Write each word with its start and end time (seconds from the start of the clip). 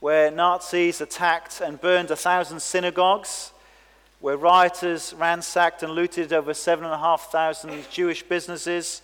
where 0.00 0.30
Nazis 0.30 1.00
attacked 1.00 1.60
and 1.60 1.80
burned 1.80 2.10
a 2.10 2.16
thousand 2.16 2.60
synagogues, 2.60 3.52
where 4.20 4.36
rioters 4.36 5.14
ransacked 5.14 5.82
and 5.82 5.92
looted 5.92 6.32
over 6.32 6.54
7,500 6.54 7.90
Jewish 7.90 8.22
businesses. 8.22 9.02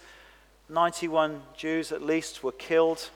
91 0.69 1.43
Jews 1.57 1.93
at 1.93 2.03
least 2.03 2.43
were 2.43 2.53
killed. 2.53 3.11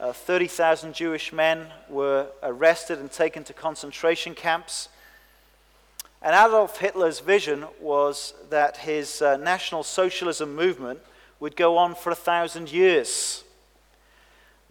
Uh, 0.00 0.12
30,000 0.12 0.94
Jewish 0.94 1.32
men 1.32 1.66
were 1.88 2.28
arrested 2.42 2.98
and 2.98 3.10
taken 3.10 3.44
to 3.44 3.52
concentration 3.52 4.34
camps. 4.34 4.88
And 6.20 6.34
Adolf 6.34 6.78
Hitler's 6.78 7.20
vision 7.20 7.66
was 7.80 8.34
that 8.50 8.78
his 8.78 9.20
uh, 9.20 9.36
National 9.36 9.82
Socialism 9.82 10.54
movement 10.54 11.00
would 11.40 11.56
go 11.56 11.76
on 11.76 11.94
for 11.94 12.10
a 12.10 12.16
thousand 12.16 12.70
years. 12.70 13.42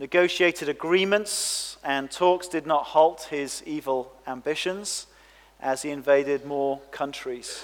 Negotiated 0.02 0.68
agreements 0.68 1.77
and 1.84 2.09
talks 2.09 2.47
did 2.47 2.65
not 2.65 2.86
halt 2.86 3.27
his 3.29 3.61
evil 3.67 4.12
ambitions 4.25 5.05
as 5.62 5.84
he 5.84 5.91
invaded 5.91 6.44
more 6.44 6.80
countries. 6.89 7.63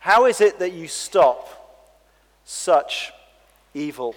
How 0.00 0.26
is 0.26 0.42
it 0.42 0.58
that 0.58 0.74
you 0.74 0.86
stop 0.86 1.88
such 2.44 3.12
evil? 3.72 4.14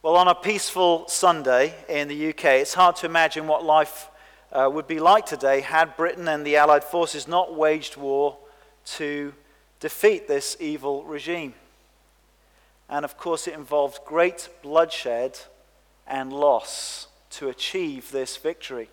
Well, 0.00 0.14
on 0.14 0.28
a 0.28 0.34
peaceful 0.36 1.08
Sunday 1.08 1.74
in 1.88 2.06
the 2.06 2.28
UK, 2.28 2.44
it's 2.44 2.74
hard 2.74 2.94
to 2.96 3.06
imagine 3.06 3.48
what 3.48 3.64
life 3.64 4.10
uh, 4.52 4.70
would 4.72 4.86
be 4.86 5.00
like 5.00 5.26
today 5.26 5.60
had 5.60 5.96
Britain 5.96 6.28
and 6.28 6.46
the 6.46 6.54
Allied 6.54 6.84
forces 6.84 7.26
not 7.26 7.52
waged 7.52 7.96
war 7.96 8.38
to 8.84 9.34
defeat 9.80 10.28
this 10.28 10.56
evil 10.60 11.02
regime. 11.02 11.54
And 12.90 13.04
of 13.04 13.16
course, 13.16 13.46
it 13.46 13.54
involved 13.54 14.00
great 14.04 14.48
bloodshed 14.62 15.38
and 16.08 16.32
loss 16.32 17.06
to 17.30 17.48
achieve 17.48 18.10
this 18.10 18.36
victory. 18.36 18.90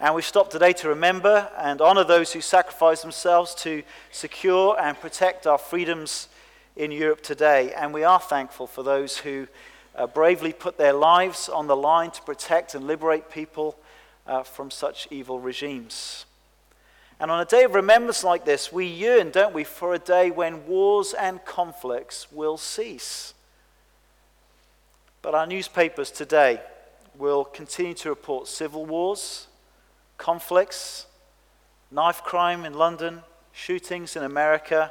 And 0.00 0.16
we 0.16 0.22
stop 0.22 0.50
today 0.50 0.72
to 0.74 0.88
remember 0.88 1.48
and 1.56 1.80
honor 1.80 2.02
those 2.02 2.32
who 2.32 2.40
sacrificed 2.40 3.02
themselves 3.02 3.54
to 3.56 3.84
secure 4.10 4.76
and 4.78 5.00
protect 5.00 5.46
our 5.46 5.56
freedoms 5.56 6.28
in 6.74 6.90
Europe 6.90 7.22
today. 7.22 7.72
And 7.72 7.94
we 7.94 8.02
are 8.02 8.18
thankful 8.18 8.66
for 8.66 8.82
those 8.82 9.18
who 9.18 9.46
uh, 9.94 10.08
bravely 10.08 10.52
put 10.52 10.76
their 10.76 10.92
lives 10.92 11.48
on 11.48 11.68
the 11.68 11.76
line 11.76 12.10
to 12.10 12.22
protect 12.22 12.74
and 12.74 12.88
liberate 12.88 13.30
people 13.30 13.78
uh, 14.26 14.42
from 14.42 14.72
such 14.72 15.06
evil 15.12 15.38
regimes. 15.38 16.26
And 17.20 17.30
on 17.30 17.40
a 17.40 17.44
day 17.44 17.64
of 17.64 17.74
remembrance 17.74 18.24
like 18.24 18.44
this, 18.44 18.72
we 18.72 18.86
yearn, 18.86 19.30
don't 19.30 19.54
we, 19.54 19.64
for 19.64 19.94
a 19.94 19.98
day 19.98 20.30
when 20.30 20.66
wars 20.66 21.14
and 21.14 21.44
conflicts 21.44 22.30
will 22.32 22.56
cease. 22.56 23.34
But 25.22 25.34
our 25.34 25.46
newspapers 25.46 26.10
today 26.10 26.60
will 27.16 27.44
continue 27.44 27.94
to 27.94 28.08
report 28.10 28.48
civil 28.48 28.84
wars, 28.84 29.46
conflicts, 30.18 31.06
knife 31.90 32.22
crime 32.22 32.64
in 32.64 32.74
London, 32.74 33.22
shootings 33.52 34.16
in 34.16 34.24
America, 34.24 34.90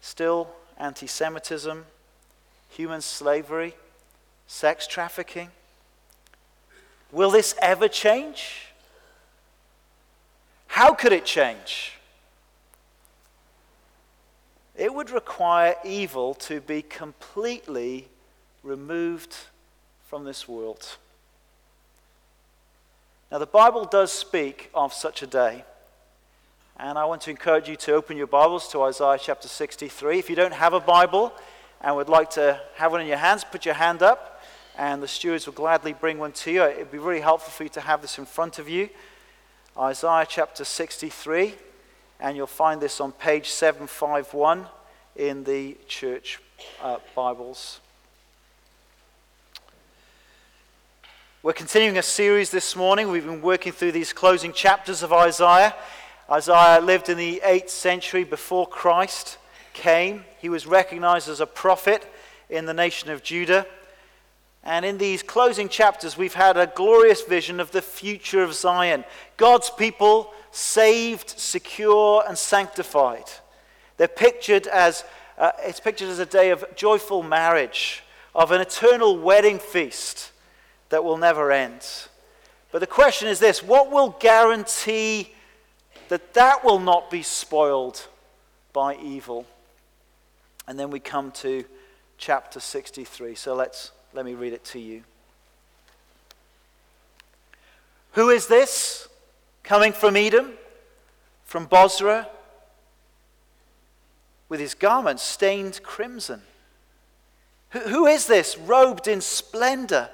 still 0.00 0.48
anti 0.78 1.06
Semitism, 1.06 1.84
human 2.68 3.00
slavery, 3.00 3.74
sex 4.46 4.86
trafficking. 4.86 5.50
Will 7.10 7.30
this 7.30 7.54
ever 7.60 7.88
change? 7.88 8.68
How 10.76 10.92
could 10.92 11.14
it 11.14 11.24
change? 11.24 11.94
It 14.76 14.92
would 14.92 15.08
require 15.08 15.74
evil 15.82 16.34
to 16.34 16.60
be 16.60 16.82
completely 16.82 18.08
removed 18.62 19.34
from 20.06 20.24
this 20.24 20.46
world. 20.46 20.98
Now, 23.32 23.38
the 23.38 23.46
Bible 23.46 23.86
does 23.86 24.12
speak 24.12 24.68
of 24.74 24.92
such 24.92 25.22
a 25.22 25.26
day. 25.26 25.64
And 26.76 26.98
I 26.98 27.06
want 27.06 27.22
to 27.22 27.30
encourage 27.30 27.70
you 27.70 27.76
to 27.76 27.94
open 27.94 28.18
your 28.18 28.26
Bibles 28.26 28.68
to 28.72 28.82
Isaiah 28.82 29.16
chapter 29.18 29.48
63. 29.48 30.18
If 30.18 30.28
you 30.28 30.36
don't 30.36 30.52
have 30.52 30.74
a 30.74 30.80
Bible 30.80 31.32
and 31.80 31.96
would 31.96 32.10
like 32.10 32.28
to 32.32 32.60
have 32.74 32.92
one 32.92 33.00
in 33.00 33.06
your 33.06 33.16
hands, 33.16 33.44
put 33.44 33.64
your 33.64 33.76
hand 33.76 34.02
up 34.02 34.42
and 34.76 35.02
the 35.02 35.08
stewards 35.08 35.46
will 35.46 35.54
gladly 35.54 35.94
bring 35.94 36.18
one 36.18 36.32
to 36.32 36.50
you. 36.50 36.64
It 36.64 36.76
would 36.76 36.92
be 36.92 36.98
really 36.98 37.22
helpful 37.22 37.50
for 37.50 37.62
you 37.62 37.70
to 37.70 37.80
have 37.80 38.02
this 38.02 38.18
in 38.18 38.26
front 38.26 38.58
of 38.58 38.68
you. 38.68 38.90
Isaiah 39.78 40.24
chapter 40.26 40.64
63, 40.64 41.54
and 42.18 42.34
you'll 42.34 42.46
find 42.46 42.80
this 42.80 42.98
on 42.98 43.12
page 43.12 43.50
751 43.50 44.64
in 45.16 45.44
the 45.44 45.76
church 45.86 46.40
uh, 46.80 46.96
Bibles. 47.14 47.80
We're 51.42 51.52
continuing 51.52 51.98
a 51.98 52.02
series 52.02 52.50
this 52.50 52.74
morning. 52.74 53.10
We've 53.10 53.26
been 53.26 53.42
working 53.42 53.70
through 53.70 53.92
these 53.92 54.14
closing 54.14 54.54
chapters 54.54 55.02
of 55.02 55.12
Isaiah. 55.12 55.74
Isaiah 56.30 56.80
lived 56.80 57.10
in 57.10 57.18
the 57.18 57.42
8th 57.44 57.68
century 57.68 58.24
before 58.24 58.66
Christ 58.66 59.36
came. 59.74 60.24
He 60.38 60.48
was 60.48 60.66
recognized 60.66 61.28
as 61.28 61.40
a 61.40 61.46
prophet 61.46 62.10
in 62.48 62.64
the 62.64 62.72
nation 62.72 63.10
of 63.10 63.22
Judah. 63.22 63.66
And 64.66 64.84
in 64.84 64.98
these 64.98 65.22
closing 65.22 65.68
chapters, 65.68 66.18
we've 66.18 66.34
had 66.34 66.56
a 66.56 66.66
glorious 66.66 67.22
vision 67.22 67.60
of 67.60 67.70
the 67.70 67.80
future 67.80 68.42
of 68.42 68.52
Zion. 68.52 69.04
God's 69.36 69.70
people 69.70 70.34
saved, 70.50 71.38
secure, 71.38 72.24
and 72.26 72.36
sanctified. 72.36 73.30
They're 73.96 74.08
pictured 74.08 74.66
as, 74.66 75.04
uh, 75.38 75.52
it's 75.60 75.78
pictured 75.78 76.08
as 76.08 76.18
a 76.18 76.26
day 76.26 76.50
of 76.50 76.64
joyful 76.74 77.22
marriage, 77.22 78.02
of 78.34 78.50
an 78.50 78.60
eternal 78.60 79.16
wedding 79.16 79.60
feast 79.60 80.32
that 80.88 81.04
will 81.04 81.16
never 81.16 81.52
end. 81.52 81.86
But 82.72 82.80
the 82.80 82.88
question 82.88 83.28
is 83.28 83.38
this 83.38 83.62
what 83.62 83.92
will 83.92 84.16
guarantee 84.18 85.32
that 86.08 86.34
that 86.34 86.64
will 86.64 86.80
not 86.80 87.08
be 87.08 87.22
spoiled 87.22 88.04
by 88.72 88.96
evil? 88.96 89.46
And 90.66 90.76
then 90.76 90.90
we 90.90 90.98
come 90.98 91.30
to 91.32 91.64
chapter 92.18 92.58
63. 92.58 93.36
So 93.36 93.54
let's 93.54 93.92
let 94.16 94.24
me 94.24 94.32
read 94.32 94.54
it 94.54 94.64
to 94.64 94.78
you. 94.78 95.02
Who 98.12 98.30
is 98.30 98.46
this 98.46 99.08
coming 99.62 99.92
from 99.92 100.16
Edom, 100.16 100.54
from 101.44 101.66
Bozrah, 101.66 102.26
with 104.48 104.58
his 104.58 104.72
garments 104.72 105.22
stained 105.22 105.82
crimson? 105.82 106.40
Who, 107.70 107.80
who 107.80 108.06
is 108.06 108.26
this 108.26 108.56
robed 108.56 109.06
in 109.06 109.20
splendor, 109.20 110.08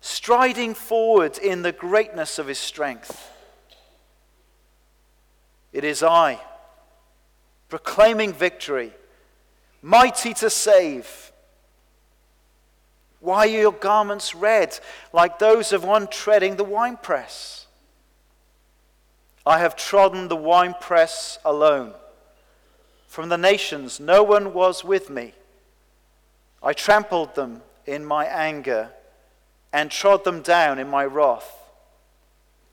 striding 0.00 0.72
forward 0.72 1.36
in 1.36 1.62
the 1.62 1.72
greatness 1.72 2.38
of 2.38 2.46
his 2.46 2.58
strength? 2.58 3.28
It 5.72 5.82
is 5.82 6.00
I, 6.00 6.38
proclaiming 7.68 8.32
victory, 8.32 8.92
mighty 9.82 10.32
to 10.34 10.48
save. 10.48 11.23
Why 13.24 13.46
are 13.46 13.46
your 13.46 13.72
garments 13.72 14.34
red, 14.34 14.78
like 15.10 15.38
those 15.38 15.72
of 15.72 15.82
one 15.82 16.08
treading 16.08 16.56
the 16.56 16.62
winepress? 16.62 17.66
I 19.46 19.60
have 19.60 19.76
trodden 19.76 20.28
the 20.28 20.36
winepress 20.36 21.38
alone. 21.42 21.94
From 23.08 23.30
the 23.30 23.38
nations, 23.38 23.98
no 23.98 24.22
one 24.22 24.52
was 24.52 24.84
with 24.84 25.08
me. 25.08 25.32
I 26.62 26.74
trampled 26.74 27.34
them 27.34 27.62
in 27.86 28.04
my 28.04 28.26
anger 28.26 28.90
and 29.72 29.90
trod 29.90 30.24
them 30.24 30.42
down 30.42 30.78
in 30.78 30.88
my 30.88 31.06
wrath. 31.06 31.50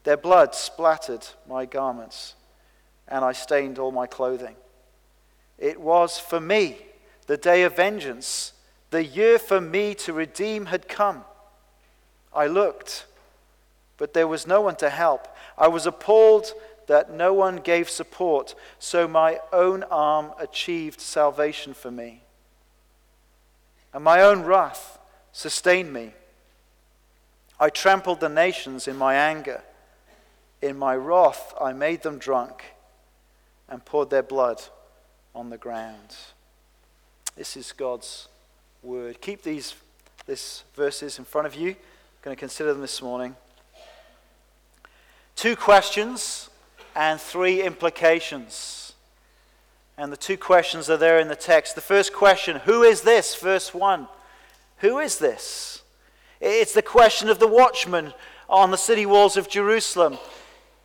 Their 0.03 0.17
blood 0.17 0.53
splattered 0.53 1.27
my 1.47 1.65
garments, 1.65 2.35
and 3.07 3.23
I 3.23 3.31
stained 3.31 3.79
all 3.79 3.93
my 3.93 4.05
clothing. 4.05 4.57
It 5.57 5.79
was 5.79 6.19
for 6.19 6.41
me 6.41 6.77
the 7.27 7.37
day 7.37 7.63
of 7.63 7.77
vengeance 7.77 8.51
the 8.91 9.03
year 9.03 9.39
for 9.39 9.59
me 9.59 9.95
to 9.95 10.13
redeem 10.13 10.67
had 10.67 10.87
come. 10.87 11.23
I 12.33 12.47
looked, 12.47 13.05
but 13.97 14.13
there 14.13 14.27
was 14.27 14.45
no 14.45 14.61
one 14.61 14.75
to 14.77 14.89
help. 14.89 15.27
I 15.57 15.67
was 15.67 15.85
appalled 15.85 16.53
that 16.87 17.11
no 17.11 17.33
one 17.33 17.57
gave 17.57 17.89
support, 17.89 18.53
so 18.79 19.07
my 19.07 19.39
own 19.53 19.83
arm 19.83 20.31
achieved 20.37 20.99
salvation 20.99 21.73
for 21.73 21.89
me. 21.89 22.21
And 23.93 24.03
my 24.03 24.21
own 24.21 24.43
wrath 24.43 24.99
sustained 25.31 25.91
me. 25.93 26.13
I 27.59 27.69
trampled 27.69 28.19
the 28.19 28.29
nations 28.29 28.87
in 28.87 28.97
my 28.97 29.15
anger. 29.15 29.61
In 30.61 30.77
my 30.77 30.95
wrath, 30.95 31.53
I 31.59 31.73
made 31.73 32.03
them 32.03 32.17
drunk 32.17 32.73
and 33.69 33.85
poured 33.85 34.09
their 34.09 34.23
blood 34.23 34.61
on 35.33 35.49
the 35.49 35.57
ground. 35.57 36.15
This 37.35 37.55
is 37.55 37.71
God's 37.71 38.27
word. 38.83 39.21
Keep 39.21 39.43
these, 39.43 39.75
these 40.25 40.63
verses 40.73 41.19
in 41.19 41.25
front 41.25 41.45
of 41.45 41.53
you. 41.53 41.69
I'm 41.69 41.75
going 42.23 42.35
to 42.35 42.39
consider 42.39 42.73
them 42.73 42.81
this 42.81 42.99
morning. 42.99 43.35
Two 45.35 45.55
questions 45.55 46.49
and 46.95 47.21
three 47.21 47.61
implications. 47.61 48.93
And 49.99 50.11
the 50.11 50.17
two 50.17 50.35
questions 50.35 50.89
are 50.89 50.97
there 50.97 51.19
in 51.19 51.27
the 51.27 51.35
text. 51.35 51.75
The 51.75 51.81
first 51.81 52.11
question 52.11 52.57
Who 52.65 52.81
is 52.81 53.01
this? 53.01 53.35
Verse 53.35 53.71
1. 53.71 54.07
Who 54.77 54.97
is 54.97 55.19
this? 55.19 55.83
It's 56.39 56.73
the 56.73 56.81
question 56.81 57.29
of 57.29 57.37
the 57.37 57.47
watchman 57.47 58.13
on 58.49 58.71
the 58.71 58.77
city 58.77 59.05
walls 59.05 59.37
of 59.37 59.47
Jerusalem. 59.47 60.17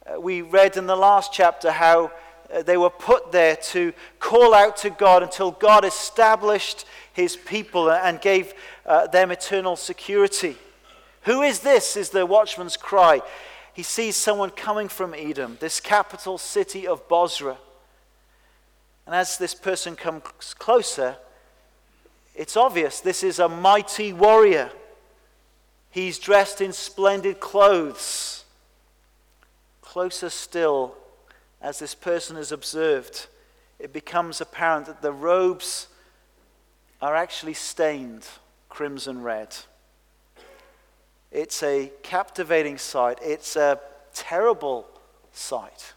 Uh, 0.07 0.21
we 0.21 0.43
read 0.43 0.77
in 0.77 0.87
the 0.87 0.97
last 0.97 1.33
chapter 1.33 1.71
how 1.71 2.13
uh, 2.53 2.63
they 2.63 2.77
were 2.77 2.91
put 2.91 3.33
there 3.33 3.57
to 3.57 3.95
call 4.19 4.53
out 4.53 4.77
to 4.79 4.91
God 4.91 5.23
until 5.23 5.51
God 5.51 5.85
established 5.85 6.85
his 7.17 7.35
people 7.35 7.91
and 7.91 8.21
gave 8.21 8.53
uh, 8.85 9.07
them 9.07 9.31
eternal 9.31 9.75
security. 9.75 10.55
Who 11.23 11.41
is 11.41 11.61
this? 11.61 11.97
is 11.97 12.11
the 12.11 12.27
watchman's 12.27 12.77
cry. 12.77 13.23
He 13.73 13.83
sees 13.83 14.17
someone 14.17 14.51
coming 14.51 14.89
from 14.89 15.15
Edom, 15.15 15.57
this 15.59 15.81
capital 15.81 16.37
city 16.37 16.87
of 16.87 17.09
Bozrah. 17.09 17.57
And 19.07 19.15
as 19.15 19.39
this 19.39 19.55
person 19.55 19.97
comes 19.97 20.55
closer, 20.59 21.17
it's 22.35 22.55
obvious 22.55 23.01
this 23.01 23.23
is 23.23 23.39
a 23.39 23.49
mighty 23.49 24.13
warrior. 24.13 24.71
He's 25.91 26.19
dressed 26.19 26.61
in 26.61 26.75
splendid 26.75 27.41
clothes. 27.41 28.45
Closer 29.81 30.29
still, 30.29 30.95
as 31.63 31.79
this 31.79 31.95
person 31.95 32.37
is 32.37 32.53
observed, 32.53 33.27
it 33.79 33.95
becomes 33.95 34.43
apparent 34.43 34.85
that 34.85 35.01
the 35.01 35.13
robes 35.13 35.89
are 37.01 37.15
actually 37.15 37.55
stained 37.55 38.27
crimson 38.69 39.23
red. 39.23 39.55
It's 41.31 41.63
a 41.63 41.93
captivating 42.03 42.79
sight, 42.79 43.19
it's 43.23 43.57
a 43.57 43.81
terrible 44.15 44.87
sight. 45.33 45.93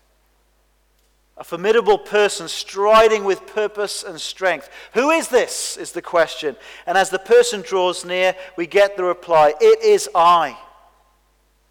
A 1.38 1.44
formidable 1.46 1.98
person 1.98 2.50
striding 2.50 3.24
with 3.24 3.48
purpose 3.48 4.04
and 4.04 4.20
strength. 4.20 4.70
Who 4.94 5.10
is 5.12 5.30
this? 5.30 5.78
Is 5.78 5.94
the 5.94 6.02
question. 6.02 6.58
And 6.86 6.98
as 6.98 7.10
the 7.10 7.20
person 7.20 7.62
draws 7.62 8.04
near, 8.04 8.36
we 8.58 8.68
get 8.68 8.98
the 8.98 9.06
reply 9.06 9.54
It 9.62 9.82
is 9.82 10.10
I, 10.14 10.58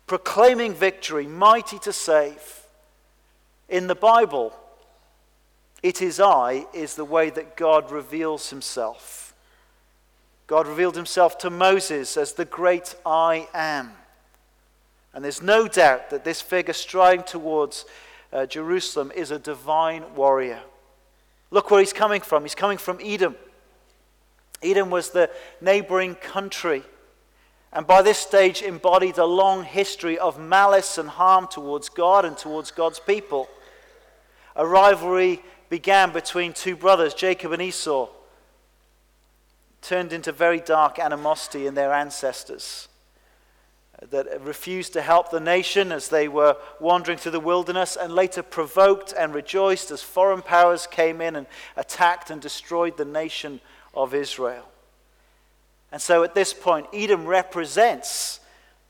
proclaiming 0.06 0.72
victory, 0.72 1.26
mighty 1.26 1.78
to 1.80 1.92
save. 1.92 2.64
In 3.69 3.88
the 3.88 3.94
Bible, 3.94 4.54
it 5.82 6.02
is 6.02 6.19
I 6.20 6.66
is 6.72 6.94
the 6.94 7.04
way 7.04 7.30
that 7.30 7.56
God 7.56 7.90
reveals 7.90 8.50
himself. 8.50 9.34
God 10.46 10.66
revealed 10.66 10.96
himself 10.96 11.38
to 11.38 11.50
Moses 11.50 12.16
as 12.16 12.32
the 12.32 12.44
great 12.44 12.94
I 13.04 13.48
am. 13.52 13.92
And 15.12 15.25
there's 15.25 15.42
no 15.42 15.69
doubt 15.69 16.10
that 16.10 16.25
this 16.25 16.40
figure 16.40 16.75
striding 16.75 17.25
towards 17.25 17.84
uh, 18.32 18.46
Jerusalem 18.46 19.12
is 19.14 19.30
a 19.30 19.38
divine 19.38 20.14
warrior. 20.14 20.60
Look 21.50 21.70
where 21.70 21.80
he's 21.80 21.92
coming 21.92 22.20
from. 22.20 22.42
He's 22.42 22.54
coming 22.54 22.78
from 22.78 22.98
Edom. 23.02 23.36
Edom 24.62 24.90
was 24.90 25.10
the 25.10 25.30
neighboring 25.60 26.14
country, 26.16 26.82
and 27.72 27.86
by 27.86 28.02
this 28.02 28.19
stage 28.19 28.62
embodied 28.62 29.19
a 29.19 29.25
long 29.25 29.64
history 29.64 30.19
of 30.19 30.38
malice 30.38 30.98
and 30.98 31.08
harm 31.08 31.46
towards 31.48 31.88
God 31.88 32.25
and 32.25 32.36
towards 32.36 32.70
God's 32.70 32.98
people. 32.98 33.48
A 34.56 34.66
rivalry 34.66 35.42
began 35.68 36.12
between 36.12 36.52
two 36.52 36.76
brothers, 36.76 37.14
Jacob 37.14 37.52
and 37.52 37.62
Esau, 37.62 38.08
turned 39.82 40.12
into 40.12 40.32
very 40.32 40.60
dark 40.60 40.98
animosity 40.98 41.66
in 41.66 41.74
their 41.74 41.92
ancestors 41.92 42.88
that 44.10 44.40
refused 44.42 44.92
to 44.92 45.02
help 45.02 45.30
the 45.30 45.40
nation 45.40 45.90
as 45.90 46.08
they 46.08 46.28
were 46.28 46.56
wandering 46.78 47.18
through 47.18 47.32
the 47.32 47.40
wilderness, 47.40 47.96
and 47.96 48.12
later 48.12 48.42
provoked 48.42 49.12
and 49.12 49.34
rejoiced 49.34 49.90
as 49.90 50.02
foreign 50.02 50.42
powers 50.42 50.86
came 50.86 51.20
in 51.20 51.34
and 51.34 51.46
attacked 51.76 52.30
and 52.30 52.40
destroyed 52.40 52.96
the 52.96 53.04
nation 53.04 53.60
of 53.94 54.14
Israel. 54.14 54.68
And 55.90 56.00
so 56.00 56.22
at 56.22 56.34
this 56.34 56.54
point, 56.54 56.86
Edom 56.92 57.26
represents 57.26 58.40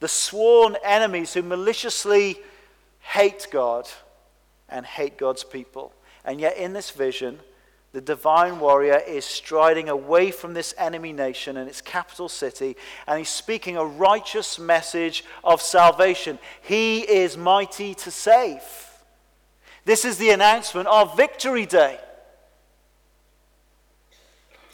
the 0.01 0.09
sworn 0.09 0.77
enemies 0.85 1.33
who 1.33 1.43
maliciously 1.43 2.37
hate 3.01 3.47
God 3.51 3.89
and 4.69 4.85
hate 4.85 5.17
God's 5.17 5.45
people. 5.45 5.93
And 6.29 6.43
yet, 6.43 6.59
in 6.59 6.75
this 6.75 6.91
vision, 6.91 7.39
the 7.93 8.03
divine 8.03 8.61
warrior 8.61 8.99
is 8.99 9.25
striding 9.25 9.89
away 9.89 10.31
from 10.31 10.53
this 10.53 10.75
enemy 10.77 11.11
nation 11.11 11.57
and 11.57 11.67
its 11.67 11.81
capital 11.81 12.29
city, 12.29 12.77
and 13.07 13.19
he's 13.19 13.31
speaking 13.31 13.79
a 13.79 13.85
righteous 13.87 14.59
message 14.59 15.25
of 15.43 15.63
salvation. 15.63 16.39
He 16.61 17.01
is 17.01 17.39
mighty 17.39 17.95
to 17.95 18.11
save. 18.11 18.61
This 19.87 20.05
is 20.05 20.19
the 20.19 20.29
announcement 20.29 20.87
of 20.89 21.17
Victory 21.17 21.65
Day. 21.65 21.99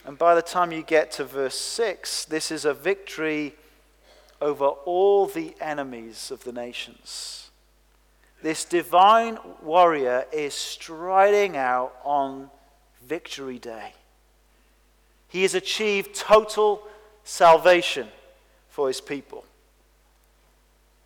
And 0.04 0.18
by 0.18 0.34
the 0.34 0.42
time 0.42 0.72
you 0.72 0.82
get 0.82 1.12
to 1.12 1.24
verse 1.24 1.54
6, 1.54 2.24
this 2.24 2.50
is 2.50 2.64
a 2.64 2.74
victory 2.74 3.54
over 4.40 4.66
all 4.66 5.26
the 5.26 5.54
enemies 5.60 6.32
of 6.32 6.42
the 6.42 6.52
nations. 6.52 7.43
This 8.44 8.66
divine 8.66 9.38
warrior 9.62 10.26
is 10.30 10.52
striding 10.52 11.56
out 11.56 11.94
on 12.04 12.50
victory 13.02 13.58
day. 13.58 13.94
He 15.28 15.40
has 15.44 15.54
achieved 15.54 16.14
total 16.14 16.82
salvation 17.24 18.06
for 18.68 18.88
his 18.88 19.00
people. 19.00 19.46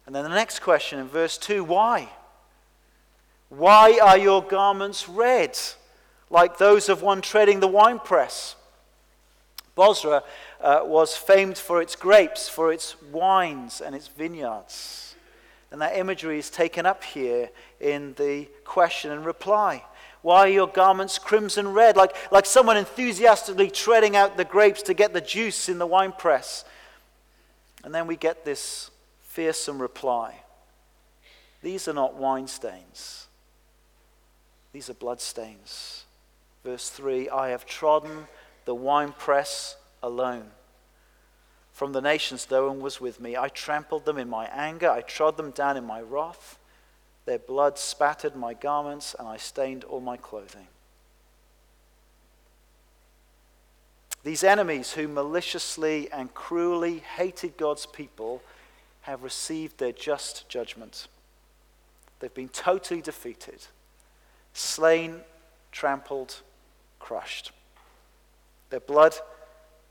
And 0.04 0.16
then 0.16 0.24
the 0.24 0.30
next 0.30 0.58
question 0.58 0.98
in 0.98 1.06
verse 1.06 1.38
2 1.38 1.62
why? 1.62 2.08
Why 3.50 4.00
are 4.02 4.18
your 4.18 4.42
garments 4.42 5.08
red, 5.08 5.56
like 6.30 6.58
those 6.58 6.88
of 6.88 7.02
one 7.02 7.20
treading 7.20 7.60
the 7.60 7.68
winepress? 7.68 8.56
Bozrah 9.76 10.24
uh, 10.60 10.80
was 10.82 11.16
famed 11.16 11.56
for 11.56 11.80
its 11.80 11.94
grapes, 11.94 12.48
for 12.48 12.72
its 12.72 13.00
wines, 13.12 13.80
and 13.80 13.94
its 13.94 14.08
vineyards. 14.08 15.07
And 15.70 15.82
that 15.82 15.96
imagery 15.96 16.38
is 16.38 16.50
taken 16.50 16.86
up 16.86 17.04
here 17.04 17.50
in 17.80 18.14
the 18.14 18.48
question 18.64 19.10
and 19.10 19.24
reply. 19.24 19.84
Why 20.22 20.40
are 20.40 20.48
your 20.48 20.66
garments 20.66 21.18
crimson 21.18 21.68
red? 21.68 21.96
Like, 21.96 22.16
like 22.32 22.46
someone 22.46 22.76
enthusiastically 22.76 23.70
treading 23.70 24.16
out 24.16 24.36
the 24.36 24.44
grapes 24.44 24.82
to 24.82 24.94
get 24.94 25.12
the 25.12 25.20
juice 25.20 25.68
in 25.68 25.78
the 25.78 25.86
winepress. 25.86 26.64
And 27.84 27.94
then 27.94 28.06
we 28.06 28.16
get 28.16 28.44
this 28.44 28.90
fearsome 29.20 29.80
reply 29.80 30.42
These 31.62 31.86
are 31.86 31.92
not 31.92 32.14
wine 32.14 32.48
stains, 32.48 33.28
these 34.72 34.90
are 34.90 34.94
blood 34.94 35.20
stains. 35.20 36.04
Verse 36.64 36.90
3 36.90 37.30
I 37.30 37.50
have 37.50 37.64
trodden 37.64 38.26
the 38.64 38.74
winepress 38.74 39.76
alone. 40.02 40.50
From 41.78 41.92
the 41.92 42.00
nations, 42.00 42.48
no 42.50 42.66
one 42.66 42.80
was 42.80 43.00
with 43.00 43.20
me. 43.20 43.36
I 43.36 43.46
trampled 43.50 44.04
them 44.04 44.18
in 44.18 44.28
my 44.28 44.46
anger, 44.46 44.90
I 44.90 45.00
trod 45.00 45.36
them 45.36 45.52
down 45.52 45.76
in 45.76 45.84
my 45.84 46.00
wrath. 46.00 46.58
Their 47.24 47.38
blood 47.38 47.78
spattered 47.78 48.34
my 48.34 48.52
garments, 48.52 49.14
and 49.16 49.28
I 49.28 49.36
stained 49.36 49.84
all 49.84 50.00
my 50.00 50.16
clothing. 50.16 50.66
These 54.24 54.42
enemies 54.42 54.94
who 54.94 55.06
maliciously 55.06 56.10
and 56.10 56.34
cruelly 56.34 56.98
hated 56.98 57.56
God's 57.56 57.86
people 57.86 58.42
have 59.02 59.22
received 59.22 59.78
their 59.78 59.92
just 59.92 60.48
judgment. 60.48 61.06
They've 62.18 62.34
been 62.34 62.48
totally 62.48 63.02
defeated, 63.02 63.68
slain, 64.52 65.20
trampled, 65.70 66.40
crushed. 66.98 67.52
Their 68.70 68.80
blood 68.80 69.14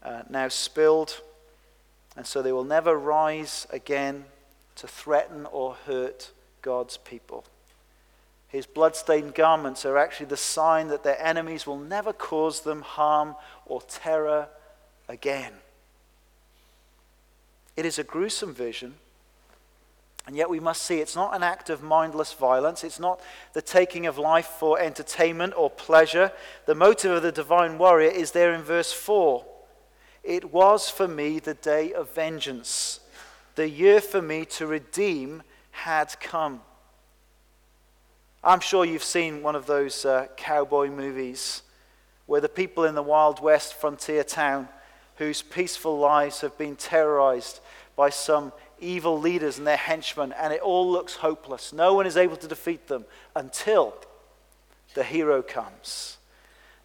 uh, 0.03 0.23
now 0.29 0.49
spilled, 0.49 1.21
and 2.17 2.25
so 2.25 2.41
they 2.41 2.51
will 2.51 2.63
never 2.63 2.97
rise 2.97 3.67
again 3.69 4.25
to 4.75 4.87
threaten 4.87 5.45
or 5.51 5.75
hurt 5.85 6.31
God's 6.63 6.97
people. 6.97 7.45
His 8.47 8.65
bloodstained 8.65 9.35
garments 9.35 9.85
are 9.85 9.97
actually 9.97 10.25
the 10.25 10.37
sign 10.37 10.87
that 10.87 11.03
their 11.03 11.21
enemies 11.21 11.67
will 11.67 11.77
never 11.77 12.11
cause 12.11 12.61
them 12.61 12.81
harm 12.81 13.35
or 13.67 13.81
terror 13.81 14.47
again. 15.07 15.53
It 17.75 17.85
is 17.85 17.99
a 17.99 18.03
gruesome 18.03 18.53
vision, 18.53 18.95
and 20.25 20.35
yet 20.35 20.49
we 20.49 20.59
must 20.59 20.81
see 20.81 20.99
it's 20.99 21.15
not 21.15 21.35
an 21.35 21.43
act 21.43 21.69
of 21.69 21.83
mindless 21.83 22.33
violence. 22.33 22.83
It's 22.83 22.99
not 22.99 23.21
the 23.53 23.61
taking 23.61 24.07
of 24.07 24.17
life 24.17 24.47
for 24.47 24.79
entertainment 24.79 25.53
or 25.55 25.69
pleasure. 25.69 26.31
The 26.65 26.73
motive 26.73 27.11
of 27.11 27.21
the 27.21 27.31
divine 27.31 27.77
warrior 27.77 28.09
is 28.09 28.31
there 28.31 28.53
in 28.53 28.63
verse 28.63 28.91
4. 28.91 29.45
It 30.27 30.51
was 30.51 30.89
for 30.89 31.07
me 31.07 31.39
the 31.39 31.53
day 31.53 31.93
of 31.93 32.11
vengeance, 32.13 32.99
the 33.55 33.69
year 33.69 34.01
for 34.01 34.21
me 34.21 34.43
to 34.57 34.67
redeem 34.67 35.41
had 35.71 36.19
come. 36.19 36.59
I'm 38.43 38.59
sure 38.59 38.83
you've 38.83 39.05
seen 39.05 39.41
one 39.41 39.55
of 39.55 39.67
those 39.67 40.03
uh, 40.03 40.27
cowboy 40.35 40.89
movies 40.89 41.61
where 42.25 42.41
the 42.41 42.49
people 42.49 42.83
in 42.83 42.93
the 42.93 43.01
Wild 43.01 43.41
West 43.41 43.75
frontier 43.75 44.25
town 44.25 44.67
whose 45.15 45.41
peaceful 45.41 45.97
lives 45.97 46.41
have 46.41 46.57
been 46.57 46.75
terrorized 46.75 47.61
by 47.95 48.09
some 48.09 48.51
evil 48.81 49.17
leaders 49.17 49.57
and 49.57 49.65
their 49.65 49.77
henchmen, 49.77 50.33
and 50.33 50.51
it 50.51 50.59
all 50.59 50.91
looks 50.91 51.15
hopeless. 51.15 51.71
No 51.71 51.93
one 51.93 52.05
is 52.05 52.17
able 52.17 52.35
to 52.35 52.49
defeat 52.49 52.89
them 52.89 53.05
until 53.33 53.95
the 54.93 55.05
hero 55.05 55.41
comes. 55.41 56.17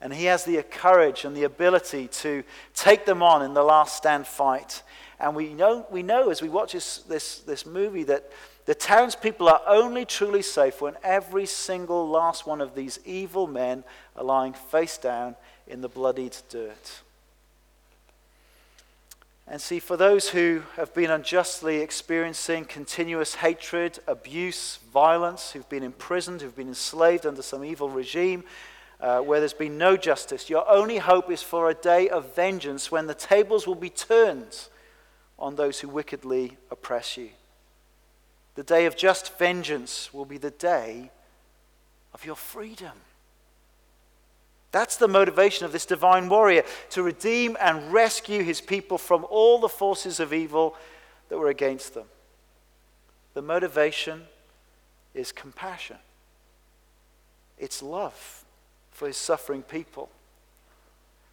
And 0.02 0.12
he 0.12 0.24
has 0.24 0.44
the 0.44 0.60
courage 0.64 1.24
and 1.24 1.36
the 1.36 1.44
ability 1.44 2.08
to 2.08 2.42
take 2.74 3.06
them 3.06 3.22
on 3.22 3.42
in 3.42 3.54
the 3.54 3.62
last 3.62 3.96
stand 3.96 4.26
fight. 4.26 4.82
And 5.20 5.36
we 5.36 5.54
know, 5.54 5.86
we 5.90 6.02
know 6.02 6.30
as 6.30 6.42
we 6.42 6.48
watch 6.48 6.72
this, 6.72 6.98
this, 6.98 7.38
this 7.38 7.64
movie 7.64 8.02
that 8.04 8.28
the 8.66 8.74
townspeople 8.74 9.48
are 9.48 9.62
only 9.66 10.04
truly 10.04 10.42
safe 10.42 10.80
when 10.80 10.94
every 11.04 11.46
single 11.46 12.08
last 12.08 12.46
one 12.46 12.60
of 12.60 12.74
these 12.74 12.98
evil 13.04 13.46
men 13.46 13.84
are 14.16 14.24
lying 14.24 14.52
face 14.52 14.98
down 14.98 15.36
in 15.68 15.80
the 15.80 15.88
bloodied 15.88 16.36
dirt. 16.50 17.02
And 19.46 19.60
see, 19.60 19.80
for 19.80 19.96
those 19.96 20.30
who 20.30 20.62
have 20.76 20.94
been 20.94 21.10
unjustly 21.10 21.78
experiencing 21.78 22.64
continuous 22.64 23.36
hatred, 23.36 23.98
abuse, 24.06 24.78
violence, 24.92 25.50
who've 25.52 25.68
been 25.68 25.82
imprisoned, 25.82 26.40
who've 26.40 26.56
been 26.56 26.68
enslaved 26.68 27.26
under 27.26 27.42
some 27.42 27.64
evil 27.64 27.88
regime, 27.88 28.44
uh, 29.02 29.18
where 29.18 29.40
there's 29.40 29.52
been 29.52 29.76
no 29.76 29.96
justice, 29.96 30.48
your 30.48 30.68
only 30.70 30.98
hope 30.98 31.28
is 31.28 31.42
for 31.42 31.68
a 31.68 31.74
day 31.74 32.08
of 32.08 32.36
vengeance 32.36 32.90
when 32.90 33.08
the 33.08 33.14
tables 33.14 33.66
will 33.66 33.74
be 33.74 33.90
turned 33.90 34.68
on 35.40 35.56
those 35.56 35.80
who 35.80 35.88
wickedly 35.88 36.56
oppress 36.70 37.16
you. 37.16 37.30
The 38.54 38.62
day 38.62 38.86
of 38.86 38.96
just 38.96 39.36
vengeance 39.38 40.14
will 40.14 40.24
be 40.24 40.38
the 40.38 40.52
day 40.52 41.10
of 42.14 42.24
your 42.24 42.36
freedom. 42.36 42.92
That's 44.70 44.96
the 44.96 45.08
motivation 45.08 45.66
of 45.66 45.72
this 45.72 45.84
divine 45.84 46.28
warrior 46.28 46.62
to 46.90 47.02
redeem 47.02 47.56
and 47.60 47.92
rescue 47.92 48.44
his 48.44 48.60
people 48.60 48.98
from 48.98 49.26
all 49.28 49.58
the 49.58 49.68
forces 49.68 50.20
of 50.20 50.32
evil 50.32 50.76
that 51.28 51.38
were 51.38 51.48
against 51.48 51.94
them. 51.94 52.06
The 53.34 53.42
motivation 53.42 54.22
is 55.12 55.32
compassion, 55.32 55.98
it's 57.58 57.82
love 57.82 58.41
for 58.92 59.06
his 59.06 59.16
suffering 59.16 59.62
people. 59.62 60.10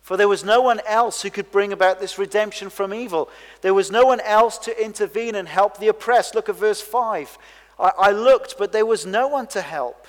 For 0.02 0.18
there 0.18 0.28
was 0.28 0.44
no 0.44 0.62
one 0.62 0.82
else 0.88 1.22
who 1.22 1.30
could 1.30 1.52
bring 1.52 1.72
about 1.72 2.00
this 2.00 2.18
redemption 2.18 2.70
from 2.72 2.94
evil. 2.94 3.30
There 3.62 3.76
was 3.76 3.92
no 3.92 4.06
one 4.06 4.20
else 4.22 4.58
to 4.60 4.84
intervene 4.84 5.36
and 5.36 5.48
help 5.48 5.78
the 5.78 5.88
oppressed. 5.88 6.34
Look 6.34 6.50
at 6.50 6.56
verse 6.56 6.82
5. 6.82 7.38
I, 7.80 7.92
I 7.98 8.12
looked, 8.12 8.58
but 8.58 8.72
there 8.72 8.86
was 8.88 9.06
no 9.06 9.28
one 9.28 9.46
to 9.48 9.62
help. 9.62 10.08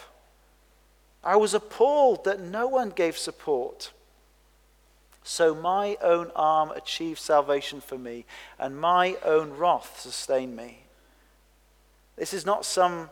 I 1.22 1.36
was 1.36 1.52
appalled 1.52 2.24
that 2.24 2.40
no 2.40 2.66
one 2.66 2.90
gave 2.90 3.18
support. 3.18 3.92
So 5.22 5.54
my 5.54 5.98
own 6.00 6.32
arm 6.34 6.70
achieved 6.70 7.18
salvation 7.18 7.80
for 7.80 7.98
me, 7.98 8.24
and 8.58 8.80
my 8.80 9.16
own 9.22 9.50
wrath 9.50 10.00
sustained 10.00 10.56
me. 10.56 10.84
This 12.16 12.32
is 12.32 12.46
not 12.46 12.64
some 12.64 13.10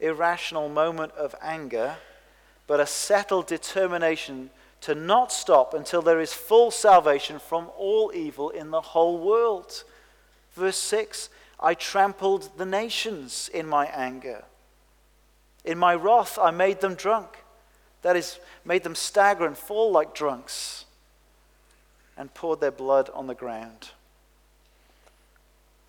irrational 0.00 0.68
moment 0.68 1.12
of 1.12 1.34
anger, 1.40 1.96
but 2.66 2.80
a 2.80 2.86
settled 2.86 3.46
determination 3.46 4.50
to 4.80 4.94
not 4.94 5.32
stop 5.32 5.74
until 5.74 6.02
there 6.02 6.20
is 6.20 6.32
full 6.32 6.70
salvation 6.70 7.38
from 7.38 7.70
all 7.76 8.12
evil 8.14 8.50
in 8.50 8.70
the 8.70 8.80
whole 8.80 9.18
world. 9.18 9.84
Verse 10.54 10.78
6 10.78 11.30
I 11.60 11.74
trampled 11.74 12.58
the 12.58 12.66
nations 12.66 13.48
in 13.52 13.66
my 13.66 13.86
anger. 13.86 14.44
In 15.64 15.78
my 15.78 15.94
wrath, 15.94 16.38
I 16.38 16.50
made 16.50 16.80
them 16.80 16.94
drunk. 16.94 17.38
That 18.02 18.16
is, 18.16 18.38
made 18.64 18.82
them 18.82 18.94
stagger 18.94 19.46
and 19.46 19.56
fall 19.56 19.90
like 19.90 20.14
drunks, 20.14 20.84
and 22.18 22.34
poured 22.34 22.60
their 22.60 22.70
blood 22.70 23.08
on 23.14 23.26
the 23.26 23.34
ground. 23.34 23.90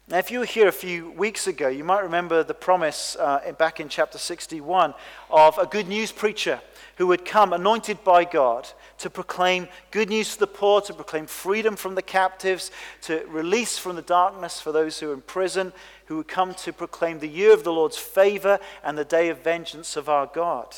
Now, 0.07 0.19
if 0.19 0.29
you 0.29 0.37
were 0.37 0.45
here 0.45 0.67
a 0.67 0.71
few 0.71 1.09
weeks 1.09 1.47
ago, 1.47 1.67
you 1.67 1.83
might 1.83 2.03
remember 2.03 2.43
the 2.43 2.53
promise 2.53 3.17
uh, 3.19 3.51
back 3.57 3.79
in 3.79 3.89
chapter 3.89 4.19
61 4.19 4.93
of 5.31 5.57
a 5.57 5.65
good 5.65 5.87
news 5.87 6.11
preacher 6.11 6.61
who 6.97 7.07
would 7.07 7.25
come 7.25 7.53
anointed 7.53 8.03
by 8.03 8.23
God 8.23 8.69
to 8.99 9.09
proclaim 9.09 9.67
good 9.89 10.09
news 10.09 10.35
to 10.35 10.41
the 10.41 10.47
poor, 10.47 10.79
to 10.81 10.93
proclaim 10.93 11.25
freedom 11.25 11.75
from 11.75 11.95
the 11.95 12.03
captives, 12.03 12.69
to 13.01 13.25
release 13.27 13.79
from 13.79 13.95
the 13.95 14.03
darkness 14.03 14.61
for 14.61 14.71
those 14.71 14.99
who 14.99 15.09
are 15.09 15.13
in 15.15 15.21
prison, 15.21 15.73
who 16.05 16.17
would 16.17 16.27
come 16.27 16.53
to 16.53 16.71
proclaim 16.71 17.17
the 17.17 17.27
year 17.27 17.51
of 17.51 17.63
the 17.63 17.73
Lord's 17.73 17.97
favor 17.97 18.59
and 18.83 18.95
the 18.95 19.05
day 19.05 19.29
of 19.29 19.43
vengeance 19.43 19.97
of 19.97 20.07
our 20.07 20.27
God. 20.27 20.75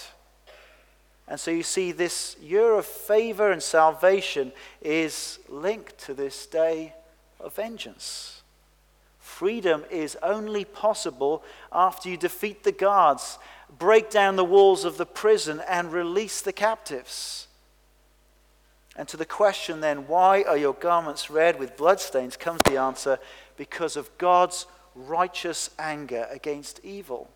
And 1.28 1.38
so 1.38 1.52
you 1.52 1.64
see, 1.64 1.92
this 1.92 2.38
year 2.42 2.76
of 2.76 2.86
favor 2.86 3.52
and 3.52 3.62
salvation 3.62 4.54
is 4.82 5.40
linked 5.50 5.98
to 6.06 6.14
this 6.14 6.46
day 6.46 6.94
of 7.42 7.54
vengeance. 7.56 8.38
Freedom 9.28 9.84
is 9.92 10.18
only 10.24 10.66
possible 10.66 11.44
after 11.72 12.10
you 12.10 12.18
defeat 12.18 12.64
the 12.64 12.72
guards, 12.72 13.38
break 13.78 14.10
down 14.10 14.36
the 14.36 14.44
walls 14.44 14.84
of 14.84 14.98
the 14.98 15.06
prison, 15.06 15.62
and 15.68 15.94
release 15.94 16.42
the 16.42 16.54
captives. 16.54 17.48
And 18.96 19.08
to 19.10 19.18
the 19.18 19.26
question 19.26 19.80
then, 19.80 20.08
why 20.08 20.42
are 20.44 20.58
your 20.58 20.74
garments 20.74 21.30
red 21.30 21.60
with 21.60 21.78
bloodstains, 21.78 22.36
comes 22.36 22.62
the 22.64 22.78
answer 22.78 23.20
because 23.58 23.96
of 23.96 24.18
God's 24.18 24.66
righteous 24.96 25.70
anger 25.78 26.26
against 26.32 26.80
evil. 26.84 27.30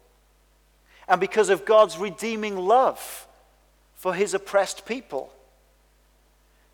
And 1.08 1.22
because 1.22 1.50
of 1.50 1.66
God's 1.66 2.00
redeeming 2.00 2.58
love 2.58 3.28
for 3.94 4.16
his 4.16 4.34
oppressed 4.34 4.88
people. 4.88 5.32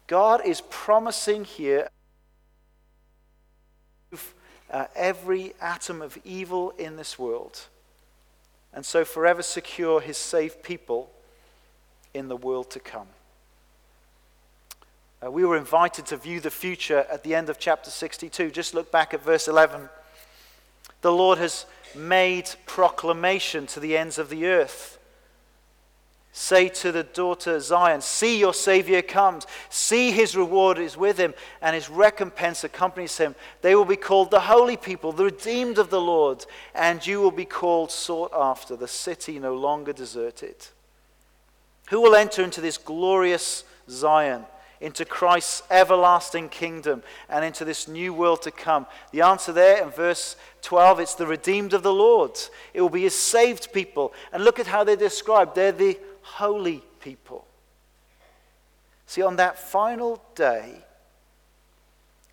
God 0.06 0.46
is 0.46 0.62
promising 0.70 1.44
here 1.44 1.90
uh, 4.72 4.86
every 4.96 5.54
atom 5.62 6.02
of 6.02 6.18
evil 6.24 6.72
in 6.78 6.96
this 6.98 7.18
world, 7.18 7.62
and 8.74 8.86
so 8.86 9.06
forever 9.06 9.42
secure 9.42 10.02
his 10.02 10.18
saved 10.18 10.64
people 10.64 11.10
in 12.14 12.28
the 12.28 12.36
world 12.36 12.70
to 12.72 12.80
come. 12.80 13.08
Uh, 15.26 15.32
we 15.32 15.44
were 15.46 15.58
invited 15.58 16.06
to 16.06 16.18
view 16.18 16.40
the 16.40 16.52
future 16.52 17.06
at 17.12 17.24
the 17.24 17.34
end 17.34 17.50
of 17.50 17.58
chapter 17.58 17.90
62. 17.90 18.52
Just 18.52 18.74
look 18.74 18.92
back 18.92 19.14
at 19.14 19.24
verse 19.24 19.48
11. 19.48 19.90
The 21.02 21.12
Lord 21.12 21.40
has 21.40 21.66
made 21.96 22.50
proclamation 22.66 23.66
to 23.68 23.80
the 23.80 23.98
ends 23.98 24.20
of 24.20 24.30
the 24.30 24.46
earth. 24.46 24.97
Say 26.40 26.70
to 26.70 26.92
the 26.92 27.02
daughter 27.02 27.60
Zion, 27.60 28.00
See 28.00 28.38
your 28.38 28.54
Savior 28.54 29.02
comes. 29.02 29.48
See 29.72 30.12
his 30.12 30.36
reward 30.36 30.78
is 30.78 30.96
with 30.96 31.18
him, 31.18 31.34
and 31.64 31.74
his 31.74 31.90
recompense 31.90 32.64
accompanies 32.64 33.18
him. 33.18 33.34
They 33.64 33.74
will 33.74 33.86
be 33.86 33.96
called 33.96 34.30
the 34.30 34.42
holy 34.42 34.78
people, 34.78 35.12
the 35.12 35.24
redeemed 35.26 35.80
of 35.80 35.90
the 35.90 36.00
Lord, 36.00 36.46
and 36.76 37.06
you 37.06 37.22
will 37.22 37.32
be 37.32 37.44
called 37.44 37.90
sought 37.90 38.32
after, 38.36 38.76
the 38.76 38.88
city 38.88 39.40
no 39.40 39.56
longer 39.56 39.92
deserted. 39.92 40.68
Who 41.90 42.02
will 42.02 42.14
enter 42.14 42.44
into 42.44 42.62
this 42.62 42.78
glorious 42.78 43.64
Zion, 43.90 44.46
into 44.80 45.06
Christ's 45.06 45.64
everlasting 45.72 46.50
kingdom, 46.50 47.02
and 47.30 47.44
into 47.44 47.66
this 47.66 47.88
new 47.88 48.14
world 48.14 48.44
to 48.44 48.52
come? 48.52 48.86
The 49.12 49.22
answer 49.22 49.54
there 49.54 49.82
in 49.82 49.90
verse 49.90 50.36
12 50.62 51.00
it's 51.00 51.16
the 51.16 51.26
redeemed 51.26 51.74
of 51.74 51.82
the 51.82 51.92
Lord. 51.92 52.38
It 52.76 52.82
will 52.82 52.90
be 52.90 53.02
his 53.02 53.16
saved 53.16 53.74
people. 53.74 54.14
And 54.32 54.44
look 54.44 54.60
at 54.60 54.68
how 54.68 54.84
they're 54.84 54.96
described. 54.96 55.56
They're 55.56 55.72
the 55.72 55.98
holy 56.36 56.84
people. 57.00 57.46
See, 59.06 59.22
on 59.22 59.38
that 59.38 59.58
final 59.58 60.22
day, 60.36 60.84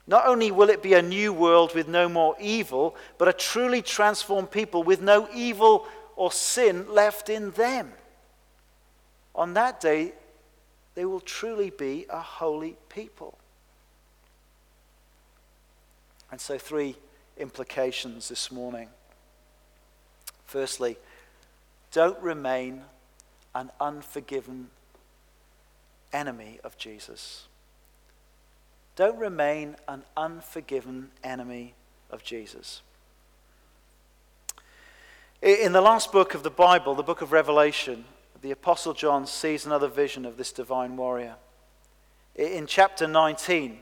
not 0.07 0.27
only 0.27 0.51
will 0.51 0.69
it 0.69 0.83
be 0.83 0.95
a 0.95 1.03
new 1.03 1.33
world 1.33 1.75
with 1.75 1.89
no 1.89 2.09
more 2.09 2.37
evil, 2.41 2.97
but 3.17 3.29
a 3.29 3.33
truly 3.33 3.81
transformed 3.81 4.51
people 4.51 4.83
with 4.83 5.01
no 5.01 5.29
evil 5.33 5.87
or 6.17 6.31
sin 6.31 6.93
left 6.93 7.29
in 7.29 7.53
them. 7.53 7.93
On 9.35 9.55
that 9.55 9.81
day, 9.81 10.13
they 10.95 11.05
will 11.05 11.21
truly 11.21 11.71
be 11.71 12.07
a 12.11 12.21
holy 12.21 12.77
people. 12.89 13.39
And 16.31 16.41
so, 16.41 16.59
three 16.59 16.97
implications 17.37 18.29
this 18.29 18.51
morning. 18.51 18.89
Firstly, 20.47 20.97
don't 21.93 22.21
remain 22.21 22.83
an 23.55 23.71
unforgiven 23.81 24.69
enemy 26.13 26.59
of 26.65 26.77
Jesus. 26.77 27.47
Don't 28.97 29.19
remain 29.19 29.77
an 29.89 30.05
unforgiven 30.17 31.11
enemy 31.23 31.75
of 32.11 32.23
Jesus. 32.23 32.83
In 35.43 35.73
the 35.73 35.81
last 35.81 36.13
book 36.13 36.35
of 36.35 36.43
the 36.43 36.51
Bible, 36.51 36.95
the 36.95 37.03
book 37.03 37.21
of 37.21 37.33
Revelation, 37.33 38.05
the 38.41 38.51
Apostle 38.51 38.95
John 38.95 39.27
sees 39.27 39.67
another 39.67 39.89
vision 39.89 40.25
of 40.25 40.37
this 40.37 40.53
divine 40.53 40.97
warrior. 40.97 41.35
In 42.37 42.67
chapter 42.67 43.07
19, 43.07 43.79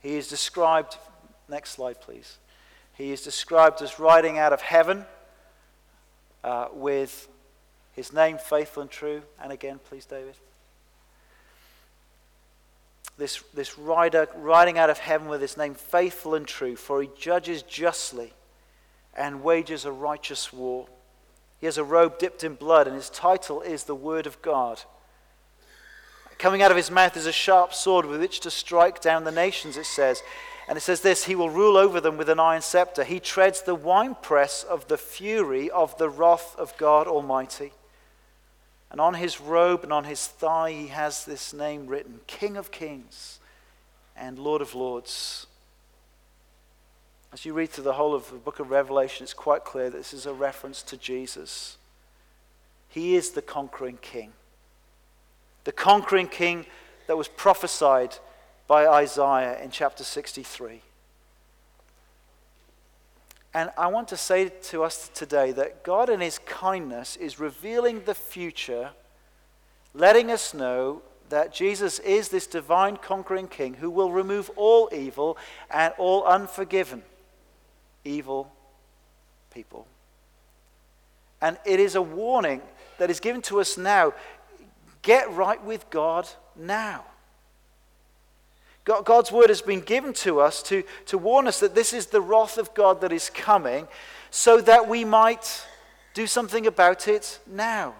he 0.00 0.16
is 0.16 0.28
described, 0.28 0.96
next 1.48 1.72
slide 1.72 2.00
please. 2.00 2.38
He 2.94 3.12
is 3.12 3.22
described 3.22 3.82
as 3.82 3.98
riding 3.98 4.38
out 4.38 4.52
of 4.52 4.60
heaven 4.60 5.04
uh, 6.42 6.68
with 6.72 7.28
his 7.98 8.12
name, 8.12 8.38
faithful 8.38 8.82
and 8.82 8.90
true. 8.90 9.22
And 9.42 9.52
again, 9.52 9.80
please, 9.88 10.06
David. 10.06 10.34
This, 13.18 13.42
this 13.52 13.76
rider 13.76 14.28
riding 14.36 14.78
out 14.78 14.88
of 14.88 14.98
heaven 14.98 15.28
with 15.28 15.40
his 15.40 15.56
name, 15.56 15.74
faithful 15.74 16.34
and 16.34 16.46
true, 16.46 16.76
for 16.76 17.02
he 17.02 17.10
judges 17.18 17.62
justly 17.62 18.32
and 19.16 19.42
wages 19.42 19.84
a 19.84 19.92
righteous 19.92 20.52
war. 20.52 20.86
He 21.58 21.66
has 21.66 21.76
a 21.76 21.84
robe 21.84 22.18
dipped 22.20 22.44
in 22.44 22.54
blood, 22.54 22.86
and 22.86 22.94
his 22.94 23.10
title 23.10 23.60
is 23.62 23.84
the 23.84 23.94
Word 23.94 24.26
of 24.28 24.40
God. 24.40 24.80
Coming 26.38 26.62
out 26.62 26.70
of 26.70 26.76
his 26.76 26.90
mouth 26.90 27.16
is 27.16 27.26
a 27.26 27.32
sharp 27.32 27.74
sword 27.74 28.06
with 28.06 28.20
which 28.20 28.38
to 28.40 28.50
strike 28.50 29.00
down 29.00 29.24
the 29.24 29.32
nations, 29.32 29.76
it 29.76 29.86
says. 29.86 30.22
And 30.68 30.78
it 30.78 30.82
says 30.82 31.00
this 31.00 31.24
He 31.24 31.34
will 31.34 31.50
rule 31.50 31.76
over 31.76 32.00
them 32.00 32.16
with 32.16 32.28
an 32.28 32.38
iron 32.38 32.62
scepter. 32.62 33.02
He 33.02 33.18
treads 33.18 33.62
the 33.62 33.74
winepress 33.74 34.62
of 34.62 34.86
the 34.86 34.98
fury 34.98 35.68
of 35.68 35.98
the 35.98 36.08
wrath 36.08 36.54
of 36.56 36.76
God 36.76 37.08
Almighty. 37.08 37.72
And 38.90 39.00
on 39.00 39.14
his 39.14 39.40
robe 39.40 39.84
and 39.84 39.92
on 39.92 40.04
his 40.04 40.26
thigh, 40.26 40.72
he 40.72 40.86
has 40.88 41.24
this 41.24 41.52
name 41.52 41.86
written 41.86 42.20
King 42.26 42.56
of 42.56 42.70
Kings 42.70 43.38
and 44.16 44.38
Lord 44.38 44.62
of 44.62 44.74
Lords. 44.74 45.46
As 47.32 47.44
you 47.44 47.52
read 47.52 47.68
through 47.70 47.84
the 47.84 47.92
whole 47.92 48.14
of 48.14 48.30
the 48.30 48.36
book 48.36 48.58
of 48.58 48.70
Revelation, 48.70 49.24
it's 49.24 49.34
quite 49.34 49.64
clear 49.64 49.90
that 49.90 49.98
this 49.98 50.14
is 50.14 50.24
a 50.24 50.32
reference 50.32 50.82
to 50.84 50.96
Jesus. 50.96 51.76
He 52.88 53.16
is 53.16 53.32
the 53.32 53.42
conquering 53.42 53.98
king. 54.00 54.32
The 55.64 55.72
conquering 55.72 56.28
king 56.28 56.64
that 57.06 57.18
was 57.18 57.28
prophesied 57.28 58.16
by 58.66 58.86
Isaiah 58.86 59.62
in 59.62 59.70
chapter 59.70 60.04
63. 60.04 60.80
And 63.54 63.70
I 63.78 63.86
want 63.88 64.08
to 64.08 64.16
say 64.16 64.48
to 64.48 64.82
us 64.82 65.10
today 65.14 65.52
that 65.52 65.82
God, 65.82 66.10
in 66.10 66.20
His 66.20 66.38
kindness, 66.38 67.16
is 67.16 67.40
revealing 67.40 68.02
the 68.04 68.14
future, 68.14 68.90
letting 69.94 70.30
us 70.30 70.52
know 70.52 71.02
that 71.30 71.52
Jesus 71.52 71.98
is 72.00 72.28
this 72.28 72.46
divine 72.46 72.96
conquering 72.96 73.48
king 73.48 73.74
who 73.74 73.90
will 73.90 74.12
remove 74.12 74.50
all 74.56 74.88
evil 74.92 75.36
and 75.70 75.92
all 75.98 76.24
unforgiven 76.24 77.02
evil 78.04 78.50
people. 79.52 79.86
And 81.40 81.58
it 81.64 81.80
is 81.80 81.94
a 81.94 82.02
warning 82.02 82.62
that 82.98 83.10
is 83.10 83.20
given 83.20 83.42
to 83.42 83.60
us 83.60 83.78
now. 83.78 84.12
Get 85.02 85.30
right 85.32 85.62
with 85.64 85.88
God 85.90 86.28
now. 86.56 87.04
God's 88.88 89.30
word 89.30 89.50
has 89.50 89.60
been 89.60 89.80
given 89.80 90.12
to 90.14 90.40
us 90.40 90.62
to, 90.64 90.82
to 91.06 91.18
warn 91.18 91.46
us 91.46 91.60
that 91.60 91.74
this 91.74 91.92
is 91.92 92.06
the 92.06 92.20
wrath 92.20 92.56
of 92.56 92.72
God 92.74 93.02
that 93.02 93.12
is 93.12 93.30
coming, 93.30 93.86
so 94.30 94.60
that 94.62 94.88
we 94.88 95.04
might 95.04 95.66
do 96.14 96.26
something 96.26 96.66
about 96.66 97.06
it 97.06 97.38
now. 97.46 97.94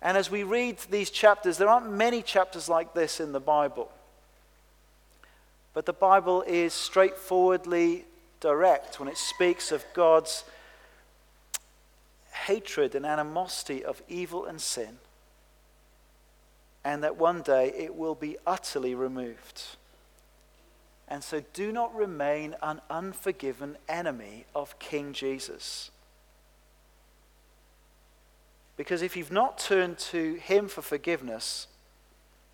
And 0.00 0.16
as 0.16 0.30
we 0.30 0.42
read 0.42 0.78
these 0.90 1.10
chapters, 1.10 1.58
there 1.58 1.68
aren't 1.68 1.90
many 1.90 2.22
chapters 2.22 2.68
like 2.68 2.94
this 2.94 3.18
in 3.18 3.32
the 3.32 3.40
Bible. 3.40 3.90
But 5.74 5.86
the 5.86 5.92
Bible 5.92 6.42
is 6.42 6.72
straightforwardly 6.72 8.04
direct 8.40 9.00
when 9.00 9.08
it 9.08 9.16
speaks 9.16 9.72
of 9.72 9.84
God's 9.94 10.44
hatred 12.46 12.94
and 12.94 13.04
animosity 13.04 13.84
of 13.84 14.02
evil 14.08 14.44
and 14.44 14.60
sin, 14.60 14.98
and 16.88 17.04
that 17.04 17.18
one 17.18 17.42
day 17.42 17.70
it 17.76 17.94
will 17.94 18.14
be 18.14 18.38
utterly 18.46 18.94
removed. 18.94 19.62
And 21.06 21.22
so 21.22 21.42
do 21.52 21.70
not 21.70 21.94
remain 21.94 22.56
an 22.62 22.80
unforgiven 22.88 23.76
enemy 23.90 24.46
of 24.54 24.78
King 24.78 25.12
Jesus. 25.12 25.90
Because 28.78 29.02
if 29.02 29.18
you've 29.18 29.30
not 29.30 29.58
turned 29.58 29.98
to 29.98 30.36
Him 30.36 30.66
for 30.66 30.80
forgiveness, 30.80 31.66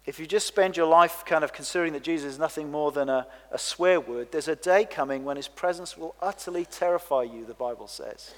if 0.05 0.19
you 0.19 0.26
just 0.26 0.49
spend 0.49 0.76
your 0.76 0.88
life 0.88 1.23
kind 1.25 1.45
of 1.45 1.53
considering 1.53 1.93
that 1.93 2.03
Jesus 2.03 2.33
is 2.33 2.38
nothing 2.38 2.73
more 2.73 2.91
than 2.91 3.09
a, 3.09 3.29
a 3.53 3.59
swear 3.59 4.00
word, 4.00 4.33
there's 4.33 4.49
a 4.49 4.57
day 4.57 4.85
coming 4.85 5.25
when 5.25 5.37
his 5.37 5.47
presence 5.47 5.97
will 5.97 6.17
utterly 6.21 6.64
terrify 6.64 7.23
you, 7.23 7.45
the 7.45 7.55
Bible 7.55 7.87
says. 7.87 8.35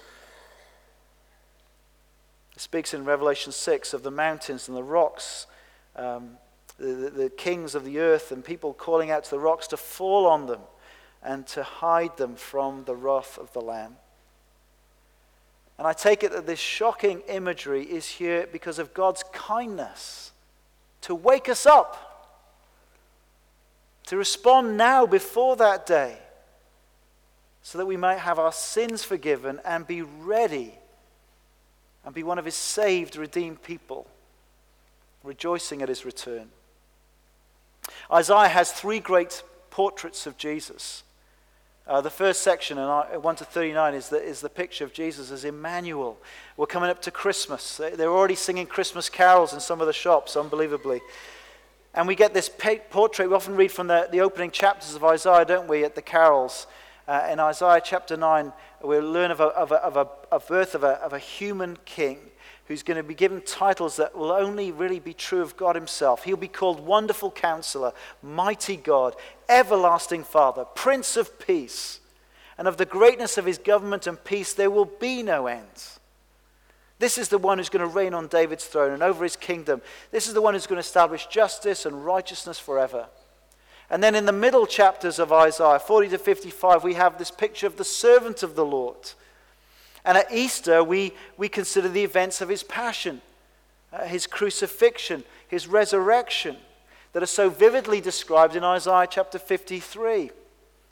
It 2.55 2.61
speaks 2.61 2.93
in 2.93 3.07
Revelation 3.07 3.51
6 3.51 3.95
of 3.95 4.03
the 4.03 4.11
mountains 4.11 4.69
and 4.69 4.77
the 4.77 4.83
rocks, 4.83 5.47
um, 5.97 6.31
the, 6.79 6.87
the, 6.87 7.11
the 7.11 7.31
kings 7.31 7.75
of 7.75 7.85
the 7.85 7.99
earth, 7.99 8.33
and 8.33 8.45
people 8.45 8.73
calling 8.73 9.11
out 9.11 9.25
to 9.25 9.31
the 9.31 9.39
rocks 9.39 9.67
to 9.69 9.77
fall 9.77 10.27
on 10.27 10.47
them 10.47 10.61
and 11.23 11.47
to 11.49 11.63
hide 11.63 12.17
them 12.17 12.37
from 12.37 12.85
the 12.85 12.95
wrath 12.95 13.39
of 13.39 13.53
the 13.53 13.61
Lamb. 13.61 13.97
And 15.79 15.87
I 15.87 15.93
take 15.93 16.23
it 16.23 16.33
that 16.33 16.47
this 16.47 16.59
shocking 16.59 17.21
imagery 17.29 17.83
is 17.83 18.07
here 18.07 18.47
because 18.51 18.79
of 18.79 18.95
God's 18.95 19.25
kindness 19.33 20.33
to 21.03 21.15
wake 21.15 21.49
us 21.49 21.67
up, 21.67 22.33
to 24.07 24.17
respond 24.17 24.77
now 24.77 25.05
before 25.07 25.57
that 25.57 25.85
day, 25.85 26.17
so 27.63 27.79
that 27.79 27.87
we 27.87 27.97
might 27.97 28.19
have 28.19 28.39
our 28.39 28.53
sins 28.53 29.03
forgiven 29.03 29.61
and 29.65 29.87
be 29.87 30.03
ready 30.03 30.73
and 32.05 32.15
be 32.15 32.23
one 32.23 32.39
of 32.39 32.45
his 32.45 32.55
saved, 32.55 33.17
redeemed 33.17 33.63
people, 33.63 34.07
rejoicing 35.27 35.83
at 35.83 35.89
his 35.89 36.05
return. 36.05 36.49
Isaiah 38.11 38.49
has 38.49 38.73
three 38.73 39.01
great 39.01 39.43
portraits 39.71 40.27
of 40.27 40.39
Jesus. 40.39 41.03
Uh, 41.87 42.01
the 42.01 42.11
first 42.11 42.43
section, 42.43 42.79
in 42.79 42.85
1 42.87 43.37
to 43.37 43.45
39, 43.45 43.95
is 43.95 44.09
the, 44.09 44.21
is 44.21 44.41
the 44.41 44.49
picture 44.49 44.85
of 44.85 44.93
Jesus 44.93 45.31
as 45.31 45.45
Emmanuel. 45.45 46.19
We're 46.57 46.67
coming 46.67 46.91
up 46.91 47.01
to 47.03 47.11
Christmas. 47.11 47.77
They're 47.77 48.11
already 48.11 48.35
singing 48.35 48.67
Christmas 48.67 49.09
carols 49.09 49.53
in 49.53 49.61
some 49.61 49.81
of 49.81 49.87
the 49.87 49.93
shops, 49.93 50.37
unbelievably. 50.37 51.01
And 51.95 52.09
we 52.09 52.15
get 52.15 52.35
this 52.35 52.51
portrait. 52.91 53.29
We 53.29 53.35
often 53.35 53.55
read 53.55 53.71
from 53.71 53.87
the, 53.87 54.09
the 54.11 54.21
opening 54.21 54.51
chapters 54.51 54.95
of 54.95 55.05
Isaiah, 55.05 55.45
don't 55.45 55.69
we, 55.69 55.85
at 55.85 55.95
the 55.95 56.03
carols. 56.03 56.67
Uh, 57.07 57.29
in 57.31 57.39
Isaiah 57.39 57.81
chapter 57.83 58.17
9, 58.17 58.53
we 58.85 58.99
learn 58.99 59.31
of 59.31 59.41
a, 59.41 59.45
of 59.45 59.71
a, 59.71 59.77
of 59.77 59.97
a, 59.97 60.09
a 60.33 60.41
birth 60.41 60.75
of 60.75 60.83
a, 60.83 61.01
of 61.03 61.13
a 61.13 61.19
human 61.19 61.79
king 61.85 62.19
who's 62.69 62.83
going 62.83 62.97
to 62.97 63.03
be 63.03 63.15
given 63.15 63.41
titles 63.43 63.97
that 63.97 64.17
will 64.17 64.33
only 64.33 64.73
really 64.73 64.99
be 64.99 65.15
true 65.15 65.43
of 65.43 65.57
God 65.57 65.77
Himself. 65.77 66.25
He'll 66.25 66.37
be 66.37 66.49
called 66.49 66.81
Wonderful 66.81 67.31
Counselor, 67.31 67.93
Mighty 68.23 68.77
God, 68.77 69.15
Everlasting 69.49 70.25
Father, 70.25 70.65
Prince 70.65 71.17
of 71.17 71.39
Peace. 71.39 72.01
And 72.59 72.67
of 72.67 72.77
the 72.77 72.87
greatness 72.87 73.39
of 73.39 73.45
His 73.45 73.59
government 73.59 74.07
and 74.07 74.23
peace, 74.23 74.53
there 74.53 74.71
will 74.71 74.87
be 74.87 75.23
no 75.23 75.47
end. 75.47 75.97
This 76.99 77.19
is 77.19 77.29
the 77.29 77.39
one 77.39 77.59
who's 77.59 77.69
going 77.69 77.87
to 77.87 77.95
reign 77.95 78.15
on 78.15 78.27
David's 78.27 78.65
throne 78.65 78.93
and 78.93 79.03
over 79.03 79.23
his 79.23 79.37
kingdom. 79.37 79.83
This 80.11 80.27
is 80.27 80.35
the 80.35 80.41
one 80.41 80.55
who's 80.55 80.67
going 80.67 80.77
to 80.77 80.87
establish 80.87 81.27
justice 81.27 81.85
and 81.85 82.07
righteousness 82.07 82.59
forever. 82.59 83.07
And 83.91 84.03
then 84.03 84.15
in 84.15 84.25
the 84.25 84.33
middle 84.33 84.67
chapters 84.67 85.19
of 85.19 85.33
Isaiah, 85.33 85.79
40 85.79 86.09
to 86.09 86.19
55, 86.19 86.83
we 86.83 86.95
have 86.95 87.19
this 87.19 87.31
picture 87.31 87.67
of 87.67 87.77
the 87.77 87.85
servant 87.85 88.43
of 88.43 88.57
the 88.57 88.65
Lord 88.65 89.13
and 90.07 90.17
at 90.17 90.33
Easter, 90.33 90.85
we, 90.85 91.13
we 91.37 91.49
consider 91.49 91.89
the 91.89 92.05
events 92.05 92.41
of 92.41 92.49
his 92.49 92.63
passion, 92.63 93.21
uh, 93.93 94.05
his 94.05 94.29
crucifixion, 94.29 95.25
his 95.49 95.67
resurrection, 95.67 96.57
that 97.13 97.25
are 97.25 97.27
so 97.27 97.51
vividly 97.51 98.01
described 98.01 98.55
in 98.55 98.63
Isaiah 98.63 99.09
chapter 99.11 99.39
53. 99.41 100.31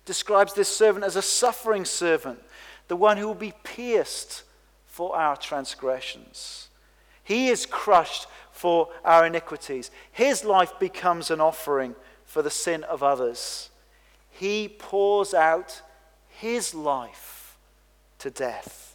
Describes 0.05 0.53
this 0.55 0.75
servant 0.75 1.05
as 1.05 1.15
a 1.15 1.23
suffering 1.23 1.85
servant, 1.85 2.43
the 2.89 2.97
one 2.97 3.17
who 3.17 3.29
will 3.29 3.35
be 3.35 3.55
pierced 3.63 4.43
for 4.85 5.15
our 5.15 5.37
transgressions. 5.37 6.69
He 7.23 7.49
is 7.49 7.67
crushed 7.67 8.27
for 8.51 8.89
our 9.05 9.27
iniquities. 9.27 9.93
His 10.11 10.45
life 10.45 10.73
becomes 10.81 11.31
an 11.31 11.41
offering 11.41 11.95
for 12.25 12.43
the 12.43 12.51
sin 12.51 12.83
of 12.83 13.05
others. 13.05 13.71
He 14.29 14.69
pours 14.69 15.35
out 15.35 15.83
his 16.29 16.75
life 16.75 17.57
to 18.19 18.29
death 18.29 18.94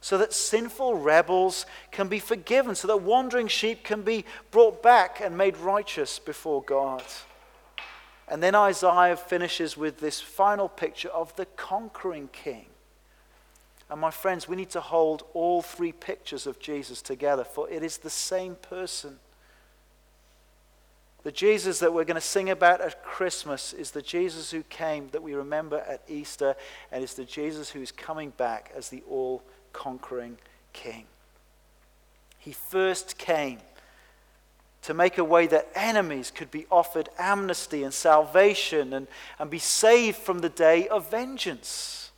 so 0.00 0.18
that 0.18 0.32
sinful 0.32 0.94
rebels 0.94 1.66
can 1.90 2.08
be 2.08 2.18
forgiven, 2.18 2.74
so 2.74 2.86
that 2.88 2.98
wandering 2.98 3.48
sheep 3.48 3.82
can 3.82 4.02
be 4.02 4.24
brought 4.50 4.82
back 4.82 5.20
and 5.20 5.36
made 5.36 5.56
righteous 5.56 6.18
before 6.18 6.62
God. 6.62 7.02
And 8.28 8.42
then 8.42 8.54
Isaiah 8.54 9.16
finishes 9.16 9.76
with 9.76 10.00
this 10.00 10.20
final 10.20 10.68
picture 10.68 11.08
of 11.08 11.34
the 11.36 11.46
conquering 11.46 12.28
king. 12.32 12.66
And 13.90 14.00
my 14.00 14.10
friends, 14.10 14.46
we 14.46 14.56
need 14.56 14.70
to 14.70 14.80
hold 14.80 15.24
all 15.32 15.62
three 15.62 15.92
pictures 15.92 16.46
of 16.46 16.58
Jesus 16.58 17.00
together, 17.00 17.42
for 17.42 17.68
it 17.70 17.82
is 17.82 17.98
the 17.98 18.10
same 18.10 18.54
person. 18.54 19.18
The 21.22 21.32
Jesus 21.32 21.80
that 21.80 21.92
we're 21.92 22.04
going 22.04 22.14
to 22.14 22.20
sing 22.20 22.50
about 22.50 22.80
at 22.80 23.02
Christmas 23.02 23.72
is 23.72 23.90
the 23.90 24.02
Jesus 24.02 24.50
who 24.50 24.62
came 24.62 25.08
that 25.12 25.22
we 25.22 25.34
remember 25.34 25.78
at 25.78 26.02
Easter, 26.06 26.54
and 26.92 27.02
is 27.02 27.14
the 27.14 27.24
Jesus 27.24 27.70
who 27.70 27.80
is 27.80 27.90
coming 27.90 28.30
back 28.36 28.70
as 28.76 28.90
the 28.90 29.02
all 29.08 29.42
conquering 29.72 30.38
king. 30.72 31.04
He 32.38 32.52
first 32.52 33.18
came 33.18 33.58
to 34.82 34.94
make 34.94 35.18
a 35.18 35.24
way 35.24 35.46
that 35.48 35.68
enemies 35.74 36.30
could 36.30 36.50
be 36.50 36.66
offered 36.70 37.08
amnesty 37.18 37.82
and 37.82 37.92
salvation 37.92 38.92
and, 38.92 39.06
and 39.38 39.50
be 39.50 39.58
saved 39.58 40.16
from 40.16 40.38
the 40.38 40.48
day 40.48 40.88
of 40.88 41.10
vengeance. 41.10 42.10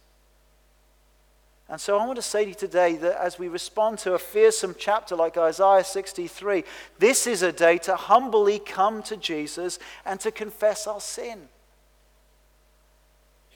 And 1.69 1.81
so 1.81 1.97
I 1.97 2.05
want 2.05 2.17
to 2.17 2.23
say 2.23 2.43
to 2.43 2.49
you 2.51 2.55
today 2.55 2.97
that 2.97 3.23
as 3.23 3.39
we 3.39 3.47
respond 3.47 3.99
to 4.01 4.15
a 4.15 4.19
fearsome 4.19 4.75
chapter 4.77 5.15
like 5.15 5.37
Isaiah 5.37 5.85
63, 5.85 6.65
this 6.99 7.29
is 7.29 7.43
a 7.43 7.53
day 7.53 7.79
to 7.79 7.95
humbly 7.95 8.59
come 8.59 9.05
to 9.05 9.17
Jesus 9.17 9.79
and 10.05 10.19
to 10.21 10.33
confess 10.33 10.89
our 10.89 11.01
sin. 11.01 11.49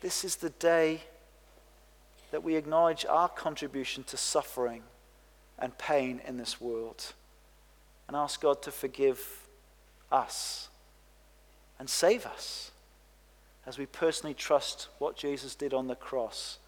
This 0.00 0.24
is 0.24 0.36
the 0.36 0.50
day 0.50 1.02
that 2.34 2.42
we 2.42 2.56
acknowledge 2.56 3.06
our 3.08 3.28
contribution 3.28 4.02
to 4.02 4.16
suffering 4.16 4.82
and 5.56 5.78
pain 5.78 6.20
in 6.26 6.36
this 6.36 6.60
world. 6.60 7.12
and 8.08 8.16
ask 8.16 8.40
God 8.40 8.60
to 8.62 8.72
forgive 8.72 9.46
us 10.10 10.68
and 11.78 11.88
save 11.88 12.26
us 12.26 12.72
as 13.64 13.78
we 13.78 13.86
personally 13.86 14.34
trust 14.34 14.88
what 14.98 15.16
Jesus 15.16 15.54
did 15.54 15.72
on 15.72 15.86
the 15.86 15.94
cross 15.94 16.58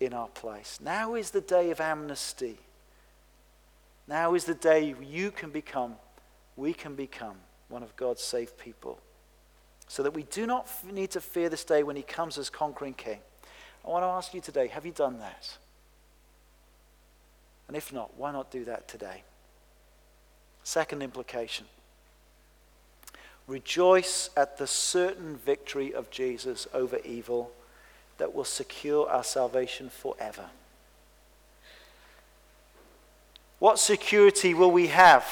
in 0.00 0.12
our 0.12 0.26
place. 0.26 0.80
Now 0.82 1.14
is 1.14 1.30
the 1.30 1.40
day 1.40 1.70
of 1.70 1.80
amnesty. 1.80 2.58
Now 4.08 4.34
is 4.34 4.44
the 4.44 4.54
day 4.54 4.92
you 5.00 5.30
can 5.30 5.50
become, 5.50 5.94
we 6.56 6.72
can 6.72 6.96
become 6.96 7.36
one 7.68 7.84
of 7.84 7.94
God's 7.94 8.24
saved 8.24 8.58
people. 8.58 8.98
So 9.86 10.02
that 10.02 10.14
we 10.14 10.24
do 10.24 10.48
not 10.48 10.68
need 10.84 11.12
to 11.12 11.20
fear 11.20 11.48
this 11.48 11.62
day 11.62 11.84
when 11.84 11.94
he 11.94 12.02
comes 12.02 12.38
as 12.38 12.50
conquering 12.50 12.94
king. 12.94 13.20
I 13.86 13.90
want 13.90 14.02
to 14.02 14.08
ask 14.08 14.34
you 14.34 14.40
today 14.40 14.66
have 14.68 14.84
you 14.84 14.92
done 14.92 15.18
that? 15.20 15.56
And 17.68 17.76
if 17.76 17.92
not, 17.92 18.16
why 18.16 18.32
not 18.32 18.50
do 18.50 18.64
that 18.64 18.88
today? 18.88 19.22
Second 20.64 21.02
implication 21.02 21.66
rejoice 23.46 24.28
at 24.36 24.58
the 24.58 24.66
certain 24.66 25.36
victory 25.36 25.94
of 25.94 26.10
Jesus 26.10 26.66
over 26.74 26.98
evil 27.04 27.52
that 28.18 28.34
will 28.34 28.44
secure 28.44 29.08
our 29.08 29.22
salvation 29.22 29.88
forever. 29.88 30.46
What 33.60 33.78
security 33.78 34.52
will 34.52 34.72
we 34.72 34.88
have 34.88 35.24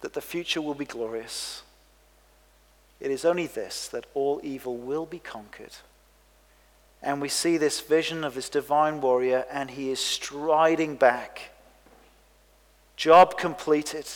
that 0.00 0.12
the 0.12 0.20
future 0.20 0.60
will 0.60 0.74
be 0.74 0.84
glorious? 0.84 1.62
It 2.98 3.10
is 3.10 3.24
only 3.24 3.46
this 3.46 3.86
that 3.88 4.06
all 4.12 4.40
evil 4.42 4.76
will 4.76 5.06
be 5.06 5.20
conquered. 5.20 5.76
And 7.02 7.20
we 7.20 7.28
see 7.28 7.56
this 7.56 7.80
vision 7.80 8.24
of 8.24 8.34
this 8.34 8.48
divine 8.48 9.00
warrior, 9.00 9.46
and 9.50 9.70
he 9.70 9.90
is 9.90 10.00
striding 10.00 10.96
back. 10.96 11.50
Job 12.96 13.38
completed. 13.38 14.06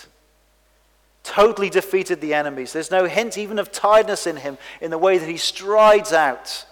Totally 1.23 1.71
defeated 1.71 2.21
the 2.21 2.35
enemies. 2.35 2.75
There's 2.75 2.91
no 2.91 3.07
hint 3.07 3.39
even 3.39 3.59
of 3.59 3.73
tiredness 3.73 4.27
in 4.27 4.37
him 4.37 4.59
in 4.83 4.91
the 4.91 4.99
way 4.99 5.17
that 5.17 5.29
he 5.29 5.39
strides 5.39 6.13
out, 6.13 6.67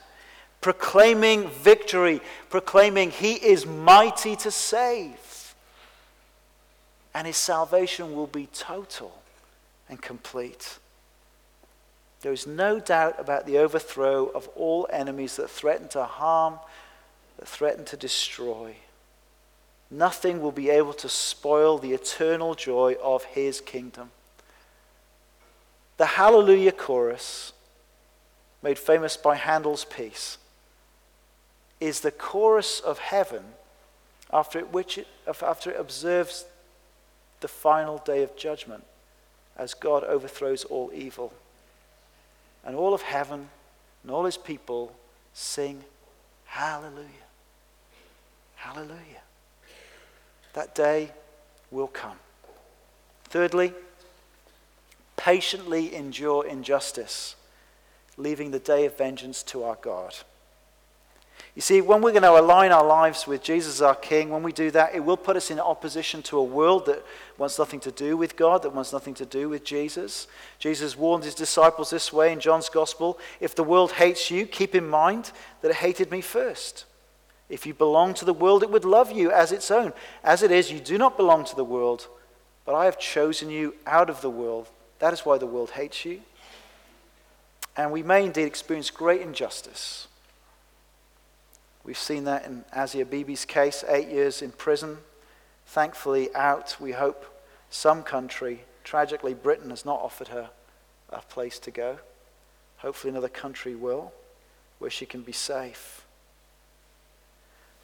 proclaiming 0.61 1.49
victory, 1.49 2.21
proclaiming 2.51 3.11
he 3.11 3.33
is 3.33 3.65
mighty 3.65 4.37
to 4.37 4.51
save. 4.51 5.55
And 7.15 7.27
his 7.27 7.39
salvation 7.39 8.15
will 8.15 8.27
be 8.27 8.47
total 8.53 9.23
and 9.89 10.01
complete. 10.01 10.79
There 12.23 12.33
is 12.33 12.47
no 12.47 12.79
doubt 12.79 13.17
about 13.19 13.47
the 13.47 13.59
overthrow 13.59 14.27
of 14.27 14.49
all 14.55 14.87
enemies 14.91 15.37
that 15.37 15.51
threaten 15.51 15.89
to 15.89 16.05
harm, 16.05 16.61
that 17.39 17.49
threaten 17.49 17.85
to 17.87 17.97
destroy. 17.97 18.77
Nothing 19.91 20.41
will 20.41 20.53
be 20.53 20.71
able 20.71 20.95
to 20.95 21.09
spoil 21.09 21.79
the 21.79 21.93
eternal 21.93 22.55
joy 22.55 22.97
of 23.03 23.25
his 23.25 23.61
kingdom. 23.61 24.13
The 25.97 26.07
Hallelujah 26.07 26.73
chorus, 26.73 27.53
made 28.63 28.79
famous 28.79 29.17
by 29.17 29.35
Handel's 29.35 29.85
piece, 29.85 30.39
is 31.81 32.01
the 32.01 32.13
chorus 32.13 32.79
of 32.79 33.01
heaven 33.01 33.43
after 34.33 34.61
it, 34.61 34.73
which 34.73 34.97
it, 34.97 35.09
after 35.27 35.73
it 35.73 35.79
observes 35.79 36.47
the 37.41 37.49
final 37.49 37.99
day 37.99 38.23
of 38.23 38.37
judgment 38.37 38.85
as 39.57 39.75
God 39.75 40.05
overthrows 40.05 40.65
all 40.65 40.91
evil. 40.95 41.33
And 42.65 42.77
all 42.77 42.95
of 42.95 43.03
heaven 43.03 43.49
and 44.03 44.13
all 44.13 44.25
his 44.25 44.37
people 44.37 44.95
sing 45.33 45.83
hallelujah. 46.45 47.09
Hallelujah. 48.57 49.23
That 50.53 50.75
day 50.75 51.11
will 51.71 51.89
come. 51.89 52.19
Thirdly, 53.25 53.73
patiently 55.17 55.95
endure 55.95 56.47
injustice, 56.47 57.37
leaving 58.17 58.51
the 58.51 58.59
day 58.59 58.85
of 58.85 58.97
vengeance 58.97 59.43
to 59.45 59.65
our 59.65 59.77
God. 59.81 60.15
You 61.55 61.61
see, 61.61 61.83
when 61.83 62.01
we're 62.01 62.13
going 62.13 62.23
to 62.23 62.41
align 62.41 62.73
our 62.73 62.85
lives 62.85 63.27
with 63.27 63.43
Jesus 63.43 63.83
our 63.83 63.95
King, 63.95 64.31
when 64.31 64.43
we 64.43 64.53
do 64.53 64.71
that, 64.71 64.95
it 64.95 65.05
will 65.05 65.19
put 65.19 65.37
us 65.37 65.51
in 65.51 65.61
opposition 65.61 66.23
to 66.23 66.39
a 66.39 66.43
world 66.43 66.87
that 66.87 67.05
wants 67.37 67.59
nothing 67.59 67.81
to 67.81 67.91
do 67.91 68.17
with 68.17 68.37
God, 68.37 68.63
that 68.63 68.75
wants 68.75 68.91
nothing 68.91 69.13
to 69.15 69.27
do 69.27 69.51
with 69.51 69.63
Jesus. 69.63 70.29
Jesus 70.59 70.97
warned 70.97 71.25
his 71.25 71.35
disciples 71.35 71.91
this 71.91 72.11
way 72.11 72.33
in 72.33 72.41
John's 72.41 72.71
Gospel 72.71 73.19
If 73.39 73.55
the 73.55 73.65
world 73.65 73.93
hates 73.93 74.31
you, 74.31 74.47
keep 74.47 74.75
in 74.75 74.89
mind 74.89 75.31
that 75.61 75.71
it 75.71 75.77
hated 75.77 76.11
me 76.11 76.23
first. 76.23 76.87
If 77.51 77.67
you 77.67 77.75
belong 77.75 78.15
to 78.15 78.25
the 78.25 78.33
world, 78.33 78.63
it 78.63 78.71
would 78.71 78.87
love 78.87 79.13
you 79.13 79.31
as 79.31 79.53
its 79.53 79.71
own. 79.71 79.93
As 80.25 80.43
it 80.43 80.51
is, 80.51 80.73
you 80.73 80.81
do 80.81 80.97
not 80.97 81.19
belong 81.19 81.45
to 81.45 81.57
the 81.57 81.65
world, 81.65 82.09
but 82.65 82.75
I 82.75 82.87
have 82.87 82.99
chosen 82.99 83.51
you 83.51 83.75
out 83.87 84.09
of 84.09 84.23
the 84.23 84.31
world. 84.31 84.69
That 85.01 85.13
is 85.13 85.27
why 85.27 85.37
the 85.37 85.47
world 85.47 85.73
hates 85.73 86.07
you. 86.07 86.23
And 87.77 87.93
we 87.93 88.03
may 88.03 88.25
indeed 88.25 88.47
experience 88.47 88.89
great 88.89 89.21
injustice 89.21 90.09
We've 91.85 91.99
seen 91.99 92.25
that 92.25 92.47
in 92.47 92.65
Asia 92.75 93.05
Bibi's 93.05 93.45
case, 93.45 93.85
eight 93.89 94.09
years 94.09 94.41
in 94.41 94.53
prison. 94.53 94.99
Thankfully, 95.67 96.35
out, 96.35 96.77
we 96.81 96.93
hope, 96.93 97.25
some 97.71 98.03
country. 98.03 98.65
Tragically, 98.85 99.35
Britain 99.35 99.71
has 99.71 99.85
not 99.85 100.01
offered 100.01 100.29
her 100.29 100.51
a 101.11 101.21
place 101.23 101.59
to 101.61 101.71
go. 101.71 101.99
Hopefully, 102.79 103.11
another 103.11 103.29
country 103.29 103.75
will, 103.75 104.13
where 104.79 104.91
she 104.91 105.07
can 105.07 105.23
be 105.23 105.33
safe. 105.33 106.05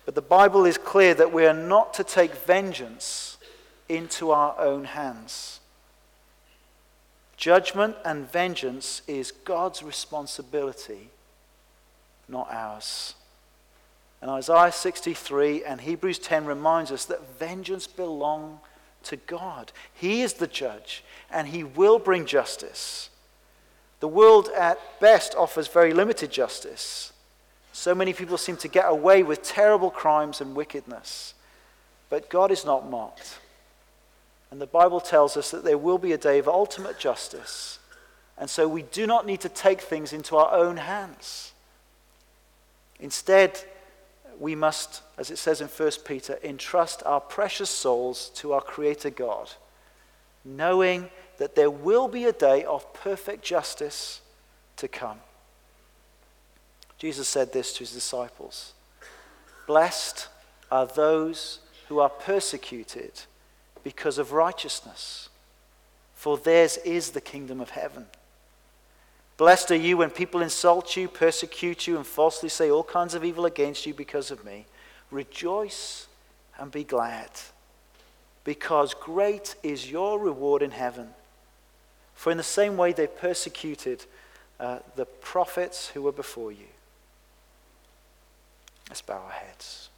But 0.04 0.14
the 0.14 0.22
Bible 0.22 0.64
is 0.64 0.78
clear 0.78 1.14
that 1.14 1.32
we 1.32 1.44
are 1.44 1.54
not 1.54 1.92
to 1.94 2.04
take 2.04 2.34
vengeance 2.34 3.36
into 3.88 4.30
our 4.30 4.58
own 4.58 4.84
hands. 4.84 5.60
Judgment 7.36 7.96
and 8.04 8.30
vengeance 8.30 9.02
is 9.06 9.32
God's 9.32 9.82
responsibility, 9.82 11.10
not 12.28 12.48
ours. 12.50 13.14
And 14.20 14.30
Isaiah 14.30 14.72
63 14.72 15.64
and 15.64 15.80
Hebrews 15.80 16.18
10 16.18 16.44
reminds 16.44 16.90
us 16.90 17.04
that 17.06 17.38
vengeance 17.38 17.86
belongs 17.86 18.60
to 19.04 19.16
God. 19.16 19.72
He 19.94 20.22
is 20.22 20.34
the 20.34 20.46
judge, 20.46 21.04
and 21.30 21.48
he 21.48 21.62
will 21.62 21.98
bring 21.98 22.26
justice. 22.26 23.10
The 24.00 24.08
world 24.08 24.48
at 24.56 24.78
best 25.00 25.34
offers 25.36 25.68
very 25.68 25.92
limited 25.92 26.30
justice. 26.30 27.12
So 27.72 27.94
many 27.94 28.12
people 28.12 28.38
seem 28.38 28.56
to 28.58 28.68
get 28.68 28.86
away 28.88 29.22
with 29.22 29.42
terrible 29.42 29.90
crimes 29.90 30.40
and 30.40 30.56
wickedness. 30.56 31.34
But 32.10 32.28
God 32.28 32.50
is 32.50 32.64
not 32.64 32.90
mocked. 32.90 33.38
And 34.50 34.60
the 34.60 34.66
Bible 34.66 35.00
tells 35.00 35.36
us 35.36 35.50
that 35.50 35.64
there 35.64 35.78
will 35.78 35.98
be 35.98 36.12
a 36.12 36.18
day 36.18 36.38
of 36.38 36.48
ultimate 36.48 36.98
justice. 36.98 37.78
And 38.36 38.48
so 38.48 38.66
we 38.66 38.82
do 38.82 39.06
not 39.06 39.26
need 39.26 39.40
to 39.42 39.48
take 39.48 39.80
things 39.80 40.12
into 40.12 40.36
our 40.36 40.52
own 40.52 40.78
hands. 40.78 41.52
Instead, 42.98 43.62
we 44.38 44.54
must, 44.54 45.02
as 45.16 45.30
it 45.30 45.38
says 45.38 45.60
in 45.60 45.68
1 45.68 45.90
Peter, 46.04 46.38
entrust 46.42 47.02
our 47.04 47.20
precious 47.20 47.70
souls 47.70 48.30
to 48.36 48.52
our 48.52 48.60
Creator 48.60 49.10
God, 49.10 49.50
knowing 50.44 51.10
that 51.38 51.54
there 51.56 51.70
will 51.70 52.08
be 52.08 52.24
a 52.24 52.32
day 52.32 52.64
of 52.64 52.92
perfect 52.94 53.44
justice 53.44 54.20
to 54.76 54.88
come. 54.88 55.18
Jesus 56.98 57.28
said 57.28 57.52
this 57.52 57.72
to 57.74 57.80
his 57.80 57.92
disciples 57.92 58.74
Blessed 59.66 60.28
are 60.70 60.86
those 60.86 61.60
who 61.88 61.98
are 61.98 62.08
persecuted 62.08 63.12
because 63.82 64.18
of 64.18 64.32
righteousness, 64.32 65.28
for 66.14 66.36
theirs 66.36 66.76
is 66.78 67.10
the 67.10 67.20
kingdom 67.20 67.60
of 67.60 67.70
heaven. 67.70 68.06
Blessed 69.38 69.70
are 69.70 69.76
you 69.76 69.96
when 69.96 70.10
people 70.10 70.42
insult 70.42 70.96
you, 70.96 71.06
persecute 71.06 71.86
you, 71.86 71.96
and 71.96 72.04
falsely 72.04 72.48
say 72.48 72.70
all 72.70 72.82
kinds 72.82 73.14
of 73.14 73.24
evil 73.24 73.46
against 73.46 73.86
you 73.86 73.94
because 73.94 74.32
of 74.32 74.44
me. 74.44 74.66
Rejoice 75.12 76.08
and 76.58 76.72
be 76.72 76.82
glad, 76.82 77.30
because 78.42 78.94
great 78.94 79.54
is 79.62 79.90
your 79.90 80.18
reward 80.18 80.60
in 80.60 80.72
heaven. 80.72 81.10
For 82.14 82.32
in 82.32 82.36
the 82.36 82.42
same 82.42 82.76
way 82.76 82.92
they 82.92 83.06
persecuted 83.06 84.04
uh, 84.58 84.80
the 84.96 85.06
prophets 85.06 85.86
who 85.90 86.02
were 86.02 86.12
before 86.12 86.50
you. 86.50 86.66
Let's 88.88 89.02
bow 89.02 89.22
our 89.24 89.30
heads. 89.30 89.88